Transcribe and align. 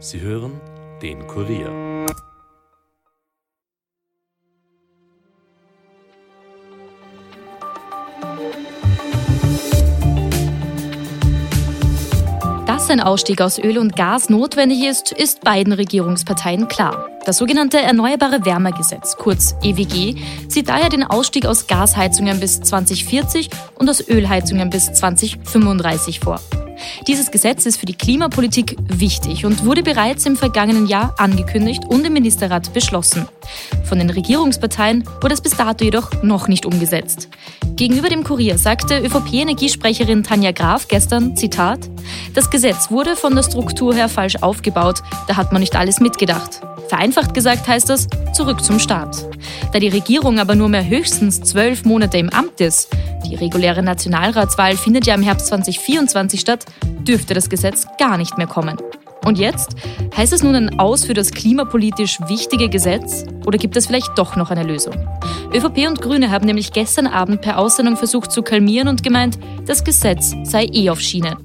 Sie 0.00 0.20
hören 0.20 0.60
den 1.02 1.26
Kurier. 1.26 2.06
Dass 12.64 12.90
ein 12.90 13.00
Ausstieg 13.00 13.40
aus 13.40 13.58
Öl 13.58 13.76
und 13.76 13.96
Gas 13.96 14.30
notwendig 14.30 14.84
ist, 14.84 15.10
ist 15.10 15.40
beiden 15.40 15.72
Regierungsparteien 15.72 16.68
klar. 16.68 17.08
Das 17.26 17.38
sogenannte 17.38 17.78
Erneuerbare 17.78 18.44
Wärmegesetz, 18.44 19.16
kurz 19.16 19.56
EWG, 19.64 20.14
sieht 20.46 20.68
daher 20.68 20.90
den 20.90 21.02
Ausstieg 21.02 21.44
aus 21.44 21.66
Gasheizungen 21.66 22.38
bis 22.38 22.60
2040 22.60 23.50
und 23.74 23.90
aus 23.90 24.08
Ölheizungen 24.08 24.70
bis 24.70 24.92
2035 24.92 26.20
vor. 26.20 26.40
Dieses 27.06 27.30
Gesetz 27.30 27.66
ist 27.66 27.78
für 27.78 27.86
die 27.86 27.96
Klimapolitik 27.96 28.76
wichtig 28.88 29.44
und 29.44 29.64
wurde 29.64 29.82
bereits 29.82 30.26
im 30.26 30.36
vergangenen 30.36 30.86
Jahr 30.86 31.14
angekündigt 31.18 31.82
und 31.88 32.06
im 32.06 32.12
Ministerrat 32.12 32.72
beschlossen. 32.72 33.26
Von 33.84 33.98
den 33.98 34.10
Regierungsparteien 34.10 35.04
wurde 35.20 35.34
es 35.34 35.40
bis 35.40 35.56
dato 35.56 35.84
jedoch 35.84 36.22
noch 36.22 36.48
nicht 36.48 36.66
umgesetzt. 36.66 37.28
Gegenüber 37.76 38.08
dem 38.08 38.24
Kurier 38.24 38.58
sagte 38.58 38.98
ÖVP-Energiesprecherin 38.98 40.24
Tanja 40.24 40.52
Graf 40.52 40.88
gestern, 40.88 41.36
Zitat, 41.36 41.88
das 42.34 42.50
Gesetz 42.50 42.90
wurde 42.90 43.16
von 43.16 43.34
der 43.34 43.42
Struktur 43.42 43.94
her 43.94 44.08
falsch 44.08 44.36
aufgebaut, 44.40 45.02
da 45.28 45.36
hat 45.36 45.52
man 45.52 45.60
nicht 45.60 45.76
alles 45.76 46.00
mitgedacht. 46.00 46.60
Vereinfacht 46.88 47.34
gesagt 47.34 47.68
heißt 47.68 47.88
das, 47.88 48.08
zurück 48.32 48.64
zum 48.64 48.78
Start. 48.78 49.26
Da 49.72 49.78
die 49.78 49.88
Regierung 49.88 50.38
aber 50.38 50.54
nur 50.54 50.68
mehr 50.68 50.86
höchstens 50.86 51.42
zwölf 51.42 51.84
Monate 51.84 52.18
im 52.18 52.30
Amt 52.30 52.60
ist, 52.60 52.88
die 53.26 53.34
reguläre 53.34 53.82
Nationalratswahl 53.82 54.76
findet 54.76 55.06
ja 55.06 55.14
im 55.14 55.22
Herbst 55.22 55.48
2024 55.48 56.40
statt, 56.40 56.64
dürfte 57.00 57.34
das 57.34 57.50
Gesetz 57.50 57.86
gar 57.98 58.16
nicht 58.16 58.38
mehr 58.38 58.46
kommen. 58.46 58.78
Und 59.24 59.38
jetzt? 59.38 59.76
Heißt 60.16 60.32
es 60.32 60.42
nun 60.42 60.54
ein 60.54 60.78
Aus 60.78 61.04
für 61.04 61.12
das 61.12 61.30
klimapolitisch 61.30 62.18
wichtige 62.28 62.70
Gesetz? 62.70 63.24
Oder 63.44 63.58
gibt 63.58 63.76
es 63.76 63.86
vielleicht 63.86 64.16
doch 64.16 64.36
noch 64.36 64.50
eine 64.50 64.62
Lösung? 64.62 64.94
ÖVP 65.52 65.86
und 65.88 66.00
Grüne 66.00 66.30
haben 66.30 66.46
nämlich 66.46 66.72
gestern 66.72 67.06
Abend 67.06 67.42
per 67.42 67.58
Aussendung 67.58 67.96
versucht 67.96 68.32
zu 68.32 68.42
kalmieren 68.42 68.88
und 68.88 69.02
gemeint, 69.02 69.38
das 69.66 69.84
Gesetz 69.84 70.34
sei 70.44 70.66
eh 70.72 70.88
auf 70.88 71.00
Schiene. 71.00 71.36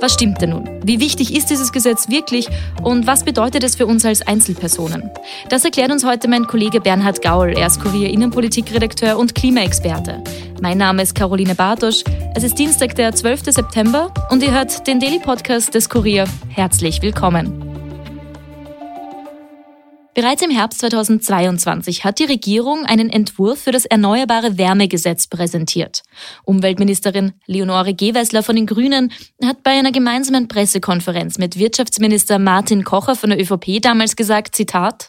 Was 0.00 0.14
stimmt 0.14 0.40
denn 0.40 0.50
nun? 0.50 0.68
Wie 0.84 1.00
wichtig 1.00 1.34
ist 1.34 1.50
dieses 1.50 1.72
Gesetz 1.72 2.08
wirklich 2.08 2.48
und 2.82 3.06
was 3.06 3.24
bedeutet 3.24 3.64
es 3.64 3.76
für 3.76 3.86
uns 3.86 4.04
als 4.04 4.26
Einzelpersonen? 4.26 5.10
Das 5.48 5.64
erklärt 5.64 5.92
uns 5.92 6.04
heute 6.04 6.28
mein 6.28 6.46
Kollege 6.46 6.80
Bernhard 6.80 7.22
Gaul. 7.22 7.50
Er 7.56 7.66
ist 7.66 7.80
Kurier 7.80 8.10
Innenpolitikredakteur 8.10 9.18
und 9.18 9.34
Klimaexperte. 9.34 10.22
Mein 10.60 10.78
Name 10.78 11.02
ist 11.02 11.14
Caroline 11.14 11.54
Bartosch. 11.54 12.04
Es 12.34 12.44
ist 12.44 12.58
Dienstag, 12.58 12.94
der 12.94 13.14
12. 13.14 13.44
September 13.46 14.12
und 14.30 14.42
ihr 14.42 14.52
hört 14.52 14.86
den 14.86 15.00
Daily 15.00 15.18
Podcast 15.18 15.74
des 15.74 15.88
Kurier. 15.88 16.24
Herzlich 16.48 17.02
willkommen. 17.02 17.71
Bereits 20.14 20.42
im 20.42 20.50
Herbst 20.50 20.80
2022 20.80 22.04
hat 22.04 22.18
die 22.18 22.24
Regierung 22.24 22.84
einen 22.84 23.08
Entwurf 23.08 23.62
für 23.62 23.72
das 23.72 23.86
Erneuerbare 23.86 24.58
Wärmegesetz 24.58 25.26
präsentiert. 25.26 26.02
Umweltministerin 26.44 27.32
Leonore 27.46 27.94
Gewessler 27.94 28.42
von 28.42 28.54
den 28.54 28.66
Grünen 28.66 29.10
hat 29.42 29.62
bei 29.62 29.70
einer 29.70 29.90
gemeinsamen 29.90 30.48
Pressekonferenz 30.48 31.38
mit 31.38 31.58
Wirtschaftsminister 31.58 32.38
Martin 32.38 32.84
Kocher 32.84 33.16
von 33.16 33.30
der 33.30 33.40
ÖVP 33.40 33.80
damals 33.80 34.14
gesagt, 34.14 34.54
Zitat, 34.54 35.08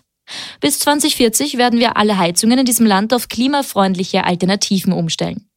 bis 0.62 0.80
2040 0.80 1.58
werden 1.58 1.80
wir 1.80 1.98
alle 1.98 2.18
Heizungen 2.18 2.60
in 2.60 2.66
diesem 2.66 2.86
Land 2.86 3.14
auf 3.14 3.28
klimafreundliche 3.28 4.24
Alternativen 4.24 4.94
umstellen. 4.94 5.50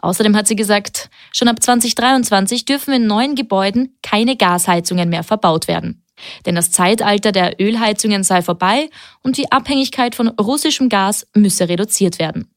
Außerdem 0.00 0.36
hat 0.36 0.46
sie 0.46 0.56
gesagt, 0.56 1.10
schon 1.32 1.48
ab 1.48 1.60
2023 1.60 2.66
dürfen 2.66 2.94
in 2.94 3.08
neuen 3.08 3.34
Gebäuden 3.34 3.98
keine 4.02 4.36
Gasheizungen 4.36 5.08
mehr 5.08 5.24
verbaut 5.24 5.66
werden. 5.66 6.01
Denn 6.46 6.54
das 6.54 6.70
Zeitalter 6.70 7.32
der 7.32 7.60
Ölheizungen 7.60 8.24
sei 8.24 8.42
vorbei 8.42 8.90
und 9.22 9.36
die 9.36 9.50
Abhängigkeit 9.50 10.14
von 10.14 10.28
russischem 10.28 10.88
Gas 10.88 11.26
müsse 11.34 11.68
reduziert 11.68 12.18
werden. 12.18 12.48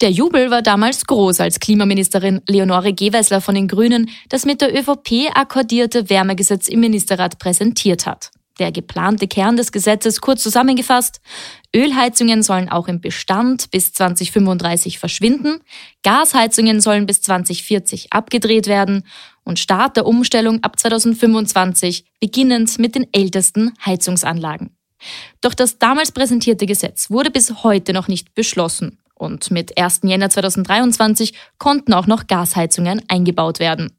Der 0.00 0.10
Jubel 0.10 0.50
war 0.50 0.62
damals 0.62 1.06
groß, 1.06 1.40
als 1.40 1.60
Klimaministerin 1.60 2.40
Leonore 2.46 2.92
Gewessler 2.92 3.40
von 3.40 3.54
den 3.54 3.68
Grünen 3.68 4.10
das 4.28 4.44
mit 4.44 4.60
der 4.60 4.74
ÖVP 4.74 5.30
akkordierte 5.34 6.10
Wärmegesetz 6.10 6.68
im 6.68 6.80
Ministerrat 6.80 7.38
präsentiert 7.38 8.06
hat. 8.06 8.30
Der 8.58 8.70
geplante 8.70 9.28
Kern 9.28 9.56
des 9.56 9.72
Gesetzes 9.72 10.20
kurz 10.20 10.42
zusammengefasst. 10.42 11.20
Ölheizungen 11.74 12.42
sollen 12.42 12.68
auch 12.68 12.86
im 12.86 13.00
Bestand 13.00 13.70
bis 13.70 13.92
2035 13.94 14.98
verschwinden, 14.98 15.60
Gasheizungen 16.02 16.82
sollen 16.82 17.06
bis 17.06 17.22
2040 17.22 18.12
abgedreht 18.12 18.66
werden 18.66 19.04
und 19.44 19.58
Start 19.58 19.96
der 19.96 20.06
Umstellung 20.06 20.62
ab 20.62 20.78
2025, 20.78 22.04
beginnend 22.20 22.78
mit 22.78 22.94
den 22.94 23.06
ältesten 23.12 23.72
Heizungsanlagen. 23.84 24.76
Doch 25.40 25.54
das 25.54 25.78
damals 25.78 26.12
präsentierte 26.12 26.66
Gesetz 26.66 27.10
wurde 27.10 27.30
bis 27.30 27.62
heute 27.64 27.92
noch 27.92 28.08
nicht 28.08 28.34
beschlossen. 28.34 28.98
Und 29.22 29.52
mit 29.52 29.78
1. 29.78 30.00
Jänner 30.02 30.30
2023 30.30 31.32
konnten 31.58 31.92
auch 31.92 32.08
noch 32.08 32.26
Gasheizungen 32.26 33.02
eingebaut 33.06 33.60
werden. 33.60 33.92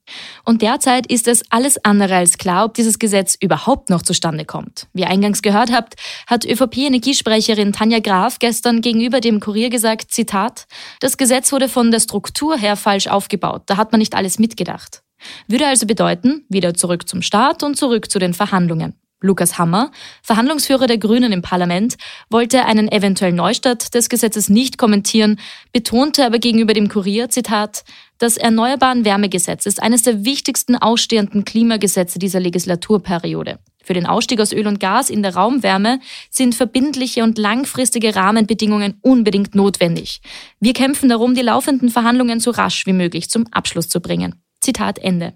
Und 0.44 0.62
derzeit 0.62 1.08
ist 1.08 1.30
es 1.30 1.44
alles 1.50 1.84
andere 1.86 2.18
als 2.18 2.38
klar, 2.38 2.66
ob 2.66 2.74
dieses 2.74 3.00
Gesetz 3.00 3.38
überhaupt 3.40 3.90
noch 3.90 4.02
zustande 4.02 4.44
kommt. 4.44 4.88
Wie 4.92 5.06
eingangs 5.06 5.42
gehört 5.42 5.72
habt, 5.72 5.96
hat 6.28 6.44
ÖVP-Energiesprecherin 6.44 7.72
Tanja 7.72 8.00
Graf 8.00 8.40
gestern 8.40 8.82
gegenüber 8.82 9.22
dem 9.22 9.40
Kurier 9.40 9.70
gesagt, 9.70 10.12
Zitat, 10.12 10.66
das 11.00 11.16
Gesetz 11.16 11.54
wurde 11.54 11.70
von 11.70 11.90
der 11.90 12.02
Struktur 12.02 12.58
her 12.58 12.76
falsch 12.76 13.08
aufgebaut. 13.08 13.64
Da 13.68 13.78
hat 13.78 13.94
man 13.94 14.00
nicht 14.00 14.16
alles 14.16 14.40
mitgedacht. 14.40 15.04
Würde 15.48 15.68
also 15.68 15.86
bedeuten, 15.86 16.46
wieder 16.50 16.74
zurück 16.74 17.08
zum 17.08 17.22
Start 17.22 17.64
und 17.64 17.76
zurück 17.76 18.10
zu 18.12 18.20
den 18.20 18.34
Verhandlungen. 18.34 18.96
Lukas 19.24 19.58
Hammer, 19.58 19.92
Verhandlungsführer 20.22 20.86
der 20.86 20.98
Grünen 20.98 21.32
im 21.32 21.42
Parlament, 21.42 21.96
wollte 22.30 22.66
einen 22.66 22.92
eventuellen 22.92 23.38
Neustart 23.38 23.94
des 23.94 24.10
Gesetzes 24.10 24.50
nicht 24.50 24.78
kommentieren, 24.78 25.40
betonte 25.72 26.26
aber 26.26 26.40
gegenüber 26.40 26.74
dem 26.74 26.90
Kurier, 26.90 27.30
Zitat, 27.30 27.86
das 28.18 28.36
Erneuerbaren 28.38 29.06
Wärmegesetz 29.06 29.66
ist 29.66 29.82
eines 29.82 30.04
der 30.04 30.26
wichtigsten 30.26 30.76
ausstehenden 30.76 31.46
Klimagesetze 31.46 32.20
dieser 32.20 32.42
Legislaturperiode. 32.42 33.60
Für 33.82 33.94
den 33.94 34.06
Ausstieg 34.06 34.40
aus 34.40 34.54
Öl 34.54 34.68
und 34.68 34.80
Gas 34.80 35.10
in 35.10 35.24
der 35.24 35.36
Raumwärme 35.36 36.00
sind 36.30 36.56
verbindliche 36.56 37.24
und 37.24 37.38
langfristige 37.38 38.16
Rahmenbedingungen 38.16 38.98
unbedingt 39.02 39.56
notwendig. 39.56 40.22
Wir 40.60 40.74
kämpfen 40.74 41.10
darum, 41.10 41.34
die 41.36 41.42
laufenden 41.42 41.90
Verhandlungen 41.90 42.40
so 42.40 42.52
rasch 42.52 42.86
wie 42.86 42.94
möglich 42.94 43.30
zum 43.30 43.46
Abschluss 43.52 43.90
zu 43.90 44.00
bringen. 44.00 44.43
Zitat 44.64 45.00
Ende. 45.00 45.34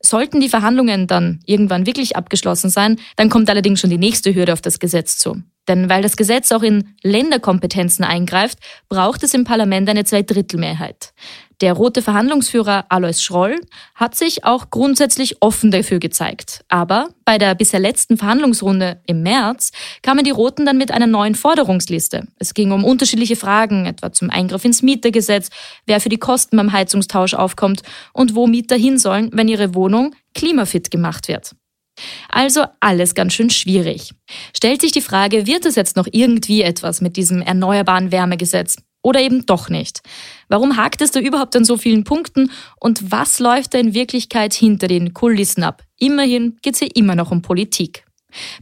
Sollten 0.00 0.40
die 0.40 0.48
Verhandlungen 0.48 1.06
dann 1.06 1.40
irgendwann 1.46 1.86
wirklich 1.86 2.16
abgeschlossen 2.16 2.70
sein, 2.70 2.98
dann 3.16 3.28
kommt 3.28 3.48
allerdings 3.48 3.80
schon 3.80 3.90
die 3.90 3.98
nächste 3.98 4.34
Hürde 4.34 4.52
auf 4.52 4.60
das 4.60 4.80
Gesetz 4.80 5.16
zu. 5.16 5.42
Denn 5.68 5.88
weil 5.88 6.02
das 6.02 6.16
Gesetz 6.16 6.50
auch 6.50 6.62
in 6.62 6.96
Länderkompetenzen 7.02 8.04
eingreift, 8.04 8.58
braucht 8.88 9.22
es 9.22 9.32
im 9.32 9.44
Parlament 9.44 9.88
eine 9.88 10.04
Zweidrittelmehrheit. 10.04 11.12
Der 11.62 11.74
rote 11.74 12.02
Verhandlungsführer 12.02 12.86
Alois 12.88 13.22
Schroll 13.22 13.60
hat 13.94 14.16
sich 14.16 14.44
auch 14.44 14.70
grundsätzlich 14.70 15.40
offen 15.42 15.70
dafür 15.70 16.00
gezeigt. 16.00 16.64
Aber 16.68 17.10
bei 17.24 17.38
der 17.38 17.54
bisher 17.54 17.78
letzten 17.78 18.18
Verhandlungsrunde 18.18 19.00
im 19.06 19.22
März 19.22 19.70
kamen 20.02 20.24
die 20.24 20.32
Roten 20.32 20.66
dann 20.66 20.76
mit 20.76 20.90
einer 20.90 21.06
neuen 21.06 21.36
Forderungsliste. 21.36 22.26
Es 22.40 22.54
ging 22.54 22.72
um 22.72 22.84
unterschiedliche 22.84 23.36
Fragen, 23.36 23.86
etwa 23.86 24.12
zum 24.12 24.28
Eingriff 24.28 24.64
ins 24.64 24.82
Mietergesetz, 24.82 25.50
wer 25.86 26.00
für 26.00 26.08
die 26.08 26.18
Kosten 26.18 26.56
beim 26.56 26.72
Heizungstausch 26.72 27.34
aufkommt 27.34 27.82
und 28.12 28.34
wo 28.34 28.48
Mieter 28.48 28.76
hin 28.76 28.98
sollen, 28.98 29.30
wenn 29.32 29.46
ihre 29.46 29.72
Wohnung 29.76 30.16
klimafit 30.34 30.90
gemacht 30.90 31.28
wird. 31.28 31.52
Also 32.28 32.64
alles 32.80 33.14
ganz 33.14 33.34
schön 33.34 33.50
schwierig. 33.50 34.10
Stellt 34.56 34.80
sich 34.80 34.90
die 34.90 35.00
Frage, 35.00 35.46
wird 35.46 35.64
es 35.64 35.76
jetzt 35.76 35.94
noch 35.94 36.08
irgendwie 36.10 36.62
etwas 36.62 37.00
mit 37.00 37.16
diesem 37.16 37.40
erneuerbaren 37.40 38.10
Wärmegesetz? 38.10 38.78
Oder 39.02 39.20
eben 39.20 39.44
doch 39.46 39.68
nicht. 39.68 40.00
Warum 40.48 40.76
hakt 40.76 41.02
es 41.02 41.10
da 41.10 41.20
überhaupt 41.20 41.56
an 41.56 41.64
so 41.64 41.76
vielen 41.76 42.04
Punkten 42.04 42.50
und 42.78 43.10
was 43.10 43.40
läuft 43.40 43.74
da 43.74 43.78
in 43.78 43.94
Wirklichkeit 43.94 44.54
hinter 44.54 44.86
den 44.86 45.12
Kulissen 45.12 45.64
ab? 45.64 45.82
Immerhin 45.98 46.56
geht 46.62 46.74
es 46.74 46.80
hier 46.80 46.94
immer 46.94 47.16
noch 47.16 47.32
um 47.32 47.42
Politik. 47.42 48.04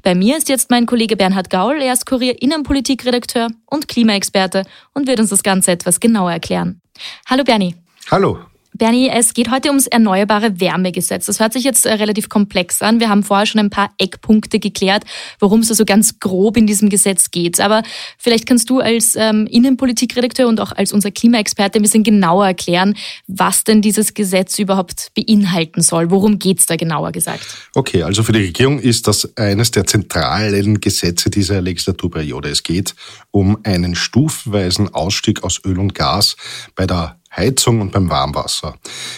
Bei 0.03 0.15
mir 0.15 0.37
ist 0.37 0.49
jetzt 0.49 0.71
mein 0.71 0.87
Kollege 0.87 1.17
Bernhard 1.17 1.51
Gaul, 1.51 1.81
er 1.81 1.93
ist 1.93 2.07
Kurier 2.07 2.41
Innenpolitikredakteur 2.43 3.49
und 3.67 3.87
Klimaexperte 3.87 4.65
und 4.95 5.07
wird 5.07 5.21
uns 5.21 5.31
das 5.31 5.43
Ganze 5.43 5.71
etwas 5.71 6.01
genauer 6.01 6.33
erklären. 6.33 6.81
Hallo 7.27 7.45
Bernie. 7.45 7.77
Hallo. 8.11 8.50
Bernie, 8.81 9.11
es 9.11 9.35
geht 9.35 9.51
heute 9.51 9.69
ums 9.69 9.87
Erneuerbare 9.87 10.59
Wärmegesetz. 10.59 11.27
Das 11.27 11.39
hört 11.39 11.53
sich 11.53 11.65
jetzt 11.65 11.85
äh, 11.85 11.93
relativ 11.93 12.31
komplex 12.31 12.81
an. 12.81 12.99
Wir 12.99 13.11
haben 13.11 13.23
vorher 13.23 13.45
schon 13.45 13.59
ein 13.59 13.69
paar 13.69 13.91
Eckpunkte 13.99 14.59
geklärt, 14.59 15.05
worum 15.39 15.61
es 15.61 15.67
so 15.67 15.73
also 15.73 15.85
ganz 15.85 16.19
grob 16.19 16.57
in 16.57 16.67
diesem 16.67 16.89
Gesetz 16.89 17.31
geht. 17.31 17.61
Aber 17.61 17.83
vielleicht 18.17 18.47
kannst 18.47 18.71
du 18.71 18.81
als 18.81 19.17
ähm, 19.17 19.47
Innenpolitikredakteur 19.47 20.49
und 20.49 20.61
auch 20.61 20.73
als 20.73 20.95
unser 20.95 21.11
Klimaexperte 21.11 21.79
ein 21.79 21.83
bisschen 21.83 22.05
genauer 22.05 22.47
erklären, 22.47 22.97
was 23.27 23.65
denn 23.65 23.83
dieses 23.83 24.15
Gesetz 24.15 24.59
überhaupt 24.59 25.13
beinhalten 25.15 25.83
soll. 25.83 26.11
Worum 26.11 26.39
geht's 26.39 26.65
da 26.65 26.77
genauer 26.77 27.13
gesagt? 27.13 27.45
Okay, 27.75 28.03
also 28.03 28.23
für 28.23 28.33
die 28.33 28.45
Regierung 28.45 28.79
ist 28.79 29.07
das 29.07 29.37
eines 29.37 29.73
der 29.73 29.87
zentralen 29.87 30.81
Gesetze 30.81 31.29
dieser 31.29 31.61
Legislaturperiode. 31.61 32.49
Es 32.49 32.63
geht 32.63 32.95
um 33.31 33.59
einen 33.63 33.95
stufenweisen 33.95 34.89
Ausstieg 34.95 35.45
aus 35.45 35.61
Öl 35.67 35.79
und 35.79 35.95
Gas 35.95 36.37
bei 36.75 36.87
der 36.87 37.20
Heizung 37.35 37.81
und 37.81 37.93
beim 37.93 38.11
Warmwasser. 38.11 38.77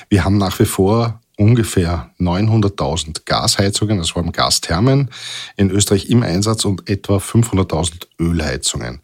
Wir 0.08 0.24
haben 0.24 0.38
nach 0.38 0.58
wie 0.58 0.66
vor 0.66 1.20
ungefähr 1.38 2.10
900.000 2.20 3.22
Gasheizungen, 3.24 3.98
also 3.98 4.12
vor 4.12 4.22
allem 4.22 4.32
Gasthermen 4.32 5.10
in 5.56 5.70
Österreich 5.70 6.08
im 6.10 6.22
Einsatz 6.22 6.64
und 6.64 6.88
etwa 6.88 7.16
500.000 7.16 8.06
Ölheizungen. 8.20 9.00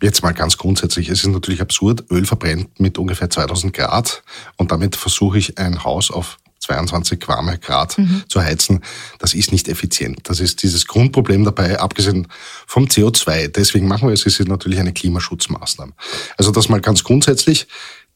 Jetzt 0.00 0.22
mal 0.22 0.32
ganz 0.32 0.56
grundsätzlich, 0.56 1.08
es 1.08 1.24
ist 1.24 1.30
natürlich 1.30 1.60
absurd, 1.60 2.04
Öl 2.10 2.24
verbrennt 2.24 2.80
mit 2.80 2.98
ungefähr 2.98 3.28
2000 3.28 3.72
Grad 3.74 4.22
und 4.56 4.72
damit 4.72 4.96
versuche 4.96 5.38
ich 5.38 5.58
ein 5.58 5.84
Haus 5.84 6.10
auf 6.10 6.38
22 6.62 7.26
warme 7.26 7.58
Grad 7.58 7.98
mhm. 7.98 8.22
zu 8.28 8.40
heizen. 8.40 8.80
Das 9.18 9.34
ist 9.34 9.50
nicht 9.50 9.68
effizient. 9.68 10.20
Das 10.24 10.38
ist 10.38 10.62
dieses 10.62 10.86
Grundproblem 10.86 11.44
dabei, 11.44 11.80
abgesehen 11.80 12.28
vom 12.66 12.84
CO2. 12.84 13.48
Deswegen 13.48 13.88
machen 13.88 14.08
wir 14.08 14.14
es. 14.14 14.24
Es 14.26 14.38
ist 14.38 14.48
natürlich 14.48 14.78
eine 14.78 14.92
Klimaschutzmaßnahme. 14.92 15.92
Also 16.36 16.52
das 16.52 16.68
mal 16.68 16.80
ganz 16.80 17.02
grundsätzlich. 17.02 17.66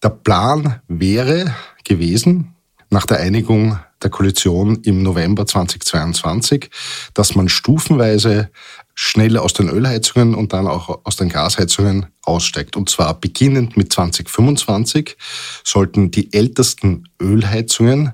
Der 0.03 0.11
Plan 0.11 0.81
wäre 0.89 1.55
gewesen, 1.85 2.55
nach 2.91 3.07
der 3.07 3.21
Einigung 3.21 3.79
der 4.03 4.11
Koalition 4.11 4.83
im 4.83 5.03
November 5.03 5.47
2022, 5.47 6.71
dass 7.15 7.35
man 7.35 7.49
stufenweise 7.49 8.51
schneller 8.95 9.43
aus 9.43 9.53
den 9.53 9.69
Ölheizungen 9.69 10.35
und 10.35 10.53
dann 10.53 10.67
auch 10.67 11.01
aus 11.05 11.17
den 11.17 11.29
Gasheizungen 11.29 12.07
aussteigt. 12.23 12.77
Und 12.77 12.89
zwar 12.89 13.19
beginnend 13.19 13.77
mit 13.77 13.93
2025 13.93 15.17
sollten 15.65 16.11
die 16.11 16.33
ältesten 16.33 17.09
Ölheizungen 17.21 18.13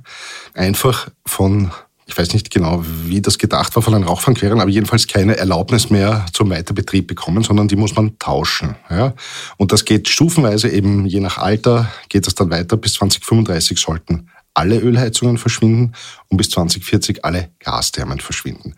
einfach 0.54 1.10
von 1.26 1.72
ich 2.06 2.18
weiß 2.18 2.32
nicht 2.32 2.50
genau, 2.50 2.84
wie 3.04 3.22
das 3.22 3.38
gedacht 3.38 3.74
war 3.76 3.82
von 3.82 3.92
den 3.92 4.02
Rauchfangqueren, 4.02 4.60
aber 4.60 4.70
jedenfalls 4.70 5.06
keine 5.06 5.36
Erlaubnis 5.36 5.90
mehr 5.90 6.26
zum 6.32 6.50
Weiterbetrieb 6.50 7.06
bekommen, 7.06 7.44
sondern 7.44 7.68
die 7.68 7.76
muss 7.76 7.94
man 7.94 8.18
tauschen. 8.18 8.74
Ja? 8.90 9.14
Und 9.56 9.72
das 9.72 9.84
geht 9.84 10.08
stufenweise 10.08 10.68
eben, 10.68 11.06
je 11.06 11.20
nach 11.20 11.38
Alter 11.38 11.90
geht 12.08 12.26
das 12.26 12.34
dann 12.34 12.50
weiter. 12.50 12.76
Bis 12.76 12.94
2035 12.94 13.78
sollten 13.78 14.28
alle 14.54 14.78
Ölheizungen 14.78 15.38
verschwinden 15.38 15.92
und 16.28 16.36
bis 16.36 16.50
2040 16.50 17.24
alle 17.24 17.50
Gasthermen 17.60 18.20
verschwinden. 18.20 18.74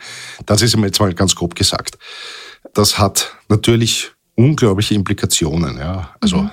Das 0.47 0.63
ist 0.63 0.77
jetzt 0.77 1.01
mal 1.01 1.15
ganz 1.15 1.35
grob 1.35 1.55
gesagt. 1.55 1.99
Das 2.75 2.99
hat 2.99 3.37
natürlich 3.49 4.13
unglaubliche 4.35 4.95
Implikationen. 4.95 5.79
Ja. 5.79 6.15
Also 6.21 6.39
mhm. 6.39 6.51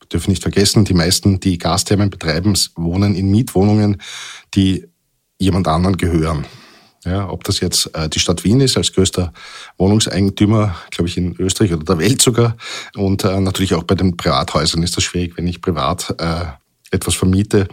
wir 0.00 0.08
dürfen 0.08 0.30
nicht 0.30 0.42
vergessen, 0.42 0.84
die 0.84 0.94
meisten, 0.94 1.40
die 1.40 1.58
Gasthermen 1.58 2.10
betreiben, 2.10 2.54
wohnen 2.74 3.14
in 3.14 3.30
Mietwohnungen, 3.30 4.02
die 4.54 4.86
jemand 5.38 5.68
anderen 5.68 5.96
gehören. 5.96 6.46
Ja, 7.04 7.28
ob 7.30 7.44
das 7.44 7.60
jetzt 7.60 7.94
äh, 7.94 8.08
die 8.08 8.18
Stadt 8.18 8.42
Wien 8.42 8.60
ist 8.60 8.76
als 8.76 8.92
größter 8.92 9.32
Wohnungseigentümer, 9.78 10.74
glaube 10.90 11.08
ich, 11.08 11.16
in 11.16 11.36
Österreich 11.38 11.72
oder 11.72 11.84
der 11.84 11.98
Welt 11.98 12.20
sogar. 12.20 12.56
Und 12.96 13.22
äh, 13.22 13.38
natürlich 13.40 13.74
auch 13.74 13.84
bei 13.84 13.94
den 13.94 14.16
Privathäusern 14.16 14.82
ist 14.82 14.96
das 14.96 15.04
schwierig, 15.04 15.36
wenn 15.36 15.46
ich 15.46 15.60
privat 15.60 16.14
äh, 16.18 16.46
etwas 16.90 17.14
vermiete, 17.14 17.68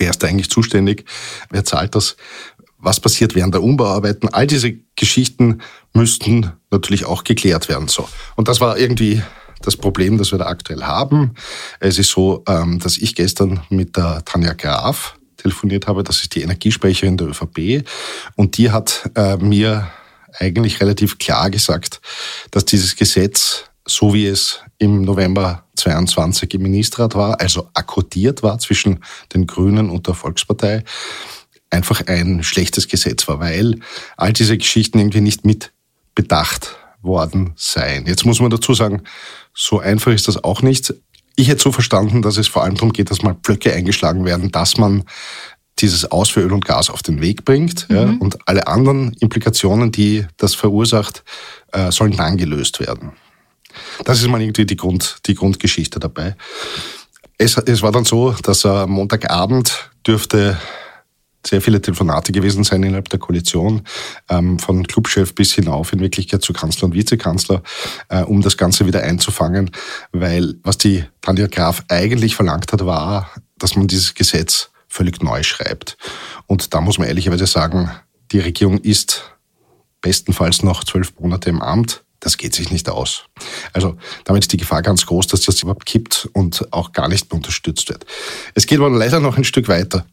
Wer 0.00 0.10
ist 0.10 0.22
da 0.22 0.28
eigentlich 0.28 0.50
zuständig? 0.50 1.04
Wer 1.50 1.64
zahlt 1.64 1.94
das? 1.94 2.16
Was 2.78 3.00
passiert 3.00 3.34
während 3.34 3.52
der 3.52 3.62
Umbauarbeiten? 3.62 4.30
All 4.30 4.46
diese 4.46 4.72
Geschichten 4.96 5.60
müssten 5.92 6.52
natürlich 6.70 7.04
auch 7.04 7.22
geklärt 7.22 7.68
werden. 7.68 7.86
So. 7.86 8.08
Und 8.34 8.48
das 8.48 8.62
war 8.62 8.78
irgendwie 8.78 9.22
das 9.60 9.76
Problem, 9.76 10.16
das 10.16 10.32
wir 10.32 10.38
da 10.38 10.46
aktuell 10.46 10.84
haben. 10.84 11.34
Es 11.80 11.98
ist 11.98 12.10
so, 12.10 12.42
ähm, 12.48 12.78
dass 12.78 12.96
ich 12.96 13.14
gestern 13.14 13.60
mit 13.68 13.98
der 13.98 14.24
Tanja 14.24 14.54
Graf 14.54 15.18
telefoniert 15.42 15.86
habe. 15.86 16.04
Das 16.04 16.22
ist 16.22 16.34
die 16.34 16.42
Energiesprecherin 16.42 17.16
der 17.16 17.28
ÖVP. 17.28 17.84
Und 18.36 18.56
die 18.56 18.70
hat 18.70 19.10
äh, 19.14 19.36
mir 19.36 19.90
eigentlich 20.38 20.80
relativ 20.80 21.18
klar 21.18 21.50
gesagt, 21.50 22.00
dass 22.50 22.64
dieses 22.64 22.96
Gesetz, 22.96 23.64
so 23.86 24.14
wie 24.14 24.26
es 24.26 24.60
im 24.78 25.02
November 25.02 25.64
22 25.76 26.54
im 26.54 26.62
Ministerrat 26.62 27.14
war, 27.14 27.40
also 27.40 27.68
akkordiert 27.74 28.42
war 28.42 28.58
zwischen 28.58 29.00
den 29.34 29.46
Grünen 29.46 29.90
und 29.90 30.06
der 30.06 30.14
Volkspartei, 30.14 30.84
einfach 31.70 32.06
ein 32.06 32.42
schlechtes 32.42 32.88
Gesetz 32.88 33.28
war, 33.28 33.40
weil 33.40 33.78
all 34.16 34.32
diese 34.32 34.58
Geschichten 34.58 34.98
irgendwie 34.98 35.20
nicht 35.20 35.44
mit 35.44 35.72
bedacht 36.14 36.76
worden 37.02 37.52
seien. 37.56 38.06
Jetzt 38.06 38.26
muss 38.26 38.40
man 38.40 38.50
dazu 38.50 38.74
sagen, 38.74 39.02
so 39.54 39.78
einfach 39.80 40.12
ist 40.12 40.28
das 40.28 40.42
auch 40.42 40.62
nicht. 40.62 40.94
Ich 41.36 41.48
hätte 41.48 41.62
so 41.62 41.72
verstanden, 41.72 42.22
dass 42.22 42.36
es 42.36 42.48
vor 42.48 42.64
allem 42.64 42.74
darum 42.74 42.92
geht, 42.92 43.10
dass 43.10 43.22
mal 43.22 43.36
Pflöcke 43.42 43.72
eingeschlagen 43.72 44.24
werden, 44.24 44.50
dass 44.50 44.76
man 44.76 45.04
dieses 45.78 46.10
Aus 46.10 46.28
für 46.28 46.40
Öl 46.40 46.52
und 46.52 46.64
Gas 46.64 46.90
auf 46.90 47.02
den 47.02 47.20
Weg 47.20 47.44
bringt 47.44 47.88
mhm. 47.88 47.96
ja, 47.96 48.02
und 48.02 48.38
alle 48.46 48.66
anderen 48.66 49.12
Implikationen, 49.20 49.92
die 49.92 50.26
das 50.36 50.54
verursacht, 50.54 51.24
äh, 51.72 51.90
sollen 51.90 52.16
dann 52.16 52.36
gelöst 52.36 52.80
werden. 52.80 53.12
Das 54.04 54.20
ist 54.20 54.28
mal 54.28 54.42
irgendwie 54.42 54.66
die, 54.66 54.76
Grund, 54.76 55.18
die 55.26 55.34
Grundgeschichte 55.34 56.00
dabei. 56.00 56.36
Es, 57.38 57.56
es 57.56 57.82
war 57.82 57.92
dann 57.92 58.04
so, 58.04 58.32
dass 58.42 58.64
äh, 58.64 58.86
Montagabend 58.86 59.90
dürfte 60.06 60.58
sehr 61.46 61.60
viele 61.60 61.80
Telefonate 61.80 62.32
gewesen 62.32 62.64
sein 62.64 62.82
innerhalb 62.82 63.08
der 63.08 63.18
Koalition, 63.18 63.82
ähm, 64.28 64.58
von 64.58 64.86
Clubchef 64.86 65.34
bis 65.34 65.54
hinauf 65.54 65.92
in 65.92 66.00
Wirklichkeit 66.00 66.42
zu 66.42 66.52
Kanzler 66.52 66.84
und 66.86 66.94
Vizekanzler, 66.94 67.62
äh, 68.08 68.22
um 68.22 68.42
das 68.42 68.56
Ganze 68.56 68.86
wieder 68.86 69.02
einzufangen. 69.02 69.70
Weil 70.12 70.56
was 70.62 70.78
die 70.78 71.04
Tanja 71.20 71.46
Graf 71.46 71.84
eigentlich 71.88 72.36
verlangt 72.36 72.72
hat, 72.72 72.84
war, 72.84 73.30
dass 73.58 73.76
man 73.76 73.88
dieses 73.88 74.14
Gesetz 74.14 74.70
völlig 74.88 75.22
neu 75.22 75.42
schreibt. 75.42 75.96
Und 76.46 76.74
da 76.74 76.80
muss 76.80 76.98
man 76.98 77.08
ehrlicherweise 77.08 77.46
sagen, 77.46 77.90
die 78.32 78.40
Regierung 78.40 78.78
ist 78.78 79.36
bestenfalls 80.02 80.62
noch 80.62 80.84
zwölf 80.84 81.12
Monate 81.18 81.50
im 81.50 81.60
Amt 81.60 82.02
das 82.20 82.36
geht 82.36 82.54
sich 82.54 82.70
nicht 82.70 82.88
aus. 82.88 83.24
Also 83.72 83.96
damit 84.24 84.44
ist 84.44 84.52
die 84.52 84.58
Gefahr 84.58 84.82
ganz 84.82 85.06
groß, 85.06 85.26
dass 85.28 85.40
das 85.40 85.62
überhaupt 85.62 85.86
kippt 85.86 86.28
und 86.34 86.70
auch 86.70 86.92
gar 86.92 87.08
nicht 87.08 87.30
mehr 87.30 87.36
unterstützt 87.36 87.88
wird. 87.88 88.04
Es 88.54 88.66
geht 88.66 88.78
aber 88.78 88.90
leider 88.90 89.20
noch 89.20 89.38
ein 89.38 89.44
Stück 89.44 89.68
weiter. 89.68 90.06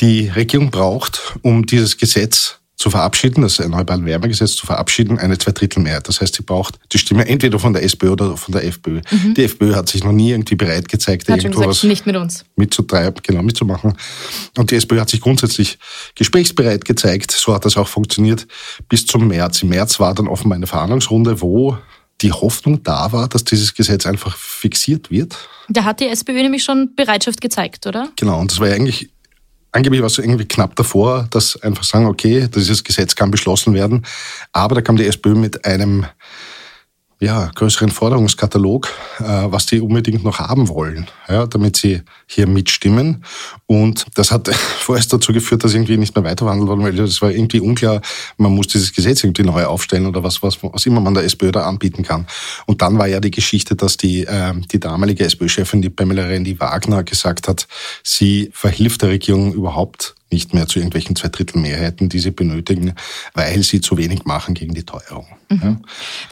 Die 0.00 0.28
Regierung 0.28 0.70
braucht, 0.70 1.36
um 1.42 1.64
dieses 1.66 1.96
Gesetz 1.96 2.58
zu 2.76 2.90
verabschieden, 2.90 3.40
das 3.40 3.58
Erneuerbaren 3.58 4.04
Wärmegesetz 4.04 4.54
zu 4.54 4.66
verabschieden, 4.66 5.18
eine 5.18 5.38
Zweidrittelmehrheit. 5.38 6.06
Das 6.08 6.20
heißt, 6.20 6.34
sie 6.34 6.42
braucht 6.42 6.78
die 6.92 6.98
Stimme 6.98 7.26
entweder 7.26 7.58
von 7.58 7.72
der 7.72 7.82
SPÖ 7.82 8.10
oder 8.10 8.36
von 8.36 8.52
der 8.52 8.64
FPÖ. 8.64 9.00
Mhm. 9.10 9.32
Die 9.34 9.44
FPÖ 9.44 9.74
hat 9.74 9.88
sich 9.88 10.04
noch 10.04 10.12
nie 10.12 10.32
irgendwie 10.32 10.56
bereit 10.56 10.86
gezeigt, 10.86 11.28
hat 11.28 11.38
irgendwo 11.38 11.60
gesagt, 11.60 11.70
was 11.70 11.82
nicht 11.84 12.06
mit 12.06 12.16
uns. 12.16 12.44
mitzutreiben, 12.56 13.22
genau, 13.22 13.42
mitzumachen. 13.42 13.96
Und 14.58 14.70
die 14.70 14.74
SPÖ 14.74 15.00
hat 15.00 15.08
sich 15.08 15.22
grundsätzlich 15.22 15.78
gesprächsbereit 16.14 16.84
gezeigt. 16.84 17.32
So 17.32 17.54
hat 17.54 17.64
das 17.64 17.78
auch 17.78 17.88
funktioniert 17.88 18.46
bis 18.90 19.06
zum 19.06 19.26
März. 19.26 19.62
Im 19.62 19.70
März 19.70 19.98
war 19.98 20.14
dann 20.14 20.28
offenbar 20.28 20.56
eine 20.56 20.66
Verhandlungsrunde, 20.66 21.40
wo 21.40 21.78
die 22.20 22.32
Hoffnung 22.32 22.82
da 22.82 23.12
war, 23.12 23.28
dass 23.28 23.44
dieses 23.44 23.74
Gesetz 23.74 24.06
einfach 24.06 24.36
fixiert 24.36 25.10
wird. 25.10 25.36
Da 25.68 25.84
hat 25.84 26.00
die 26.00 26.08
SPÖ 26.08 26.34
nämlich 26.34 26.62
schon 26.62 26.94
Bereitschaft 26.94 27.40
gezeigt, 27.40 27.86
oder? 27.86 28.10
Genau, 28.16 28.38
und 28.38 28.50
das 28.50 28.60
war 28.60 28.68
ja 28.68 28.74
eigentlich 28.74 29.10
angeblich 29.76 30.00
war 30.00 30.08
es 30.08 30.18
irgendwie 30.18 30.46
knapp 30.46 30.74
davor, 30.74 31.26
dass 31.30 31.60
einfach 31.62 31.84
sagen, 31.84 32.06
okay, 32.06 32.48
dieses 32.52 32.82
Gesetz 32.82 33.14
kann 33.14 33.30
beschlossen 33.30 33.74
werden. 33.74 34.04
Aber 34.52 34.74
da 34.74 34.80
kam 34.80 34.96
die 34.96 35.06
SPÖ 35.06 35.34
mit 35.34 35.64
einem 35.64 36.06
ja, 37.18 37.50
größeren 37.54 37.88
Forderungskatalog, 37.88 38.88
äh, 39.20 39.22
was 39.24 39.64
die 39.64 39.80
unbedingt 39.80 40.22
noch 40.22 40.38
haben 40.38 40.68
wollen, 40.68 41.06
ja, 41.28 41.46
damit 41.46 41.76
sie 41.76 42.02
hier 42.26 42.46
mitstimmen. 42.46 43.24
Und 43.64 44.04
das 44.14 44.30
hat 44.30 44.48
vorerst 44.54 45.12
dazu 45.12 45.32
geführt, 45.32 45.64
dass 45.64 45.72
irgendwie 45.72 45.96
nicht 45.96 46.14
mehr 46.14 46.24
weiterverhandelt 46.24 46.68
worden, 46.68 46.82
weil 46.82 46.98
es 47.00 47.22
war 47.22 47.30
irgendwie 47.30 47.60
unklar, 47.60 48.02
man 48.36 48.52
muss 48.52 48.66
dieses 48.66 48.92
Gesetz 48.92 49.24
irgendwie 49.24 49.44
neu 49.44 49.64
aufstellen 49.64 50.06
oder 50.06 50.22
was, 50.22 50.42
was, 50.42 50.62
was 50.62 50.84
immer 50.84 51.00
man 51.00 51.14
der 51.14 51.24
SPÖ 51.24 51.52
da 51.52 51.62
anbieten 51.62 52.02
kann. 52.02 52.26
Und 52.66 52.82
dann 52.82 52.98
war 52.98 53.06
ja 53.06 53.20
die 53.20 53.30
Geschichte, 53.30 53.76
dass 53.76 53.96
die, 53.96 54.24
äh, 54.24 54.52
die 54.70 54.80
damalige 54.80 55.24
SPÖ-Chefin, 55.24 55.80
die 55.80 55.90
Pamela 55.90 56.24
Rendi-Wagner, 56.24 57.02
gesagt 57.02 57.48
hat, 57.48 57.66
sie 58.02 58.50
verhilft 58.52 59.00
der 59.00 59.08
Regierung 59.08 59.54
überhaupt 59.54 60.15
nicht 60.30 60.54
mehr 60.54 60.66
zu 60.66 60.78
irgendwelchen 60.78 61.14
Zweidrittelmehrheiten, 61.14 62.08
die 62.08 62.18
sie 62.18 62.32
benötigen, 62.32 62.94
weil 63.34 63.62
sie 63.62 63.80
zu 63.80 63.96
wenig 63.96 64.24
machen 64.24 64.54
gegen 64.54 64.74
die 64.74 64.84
Teuerung. 64.84 65.26
Mhm. 65.48 65.60
Ja. 65.62 65.76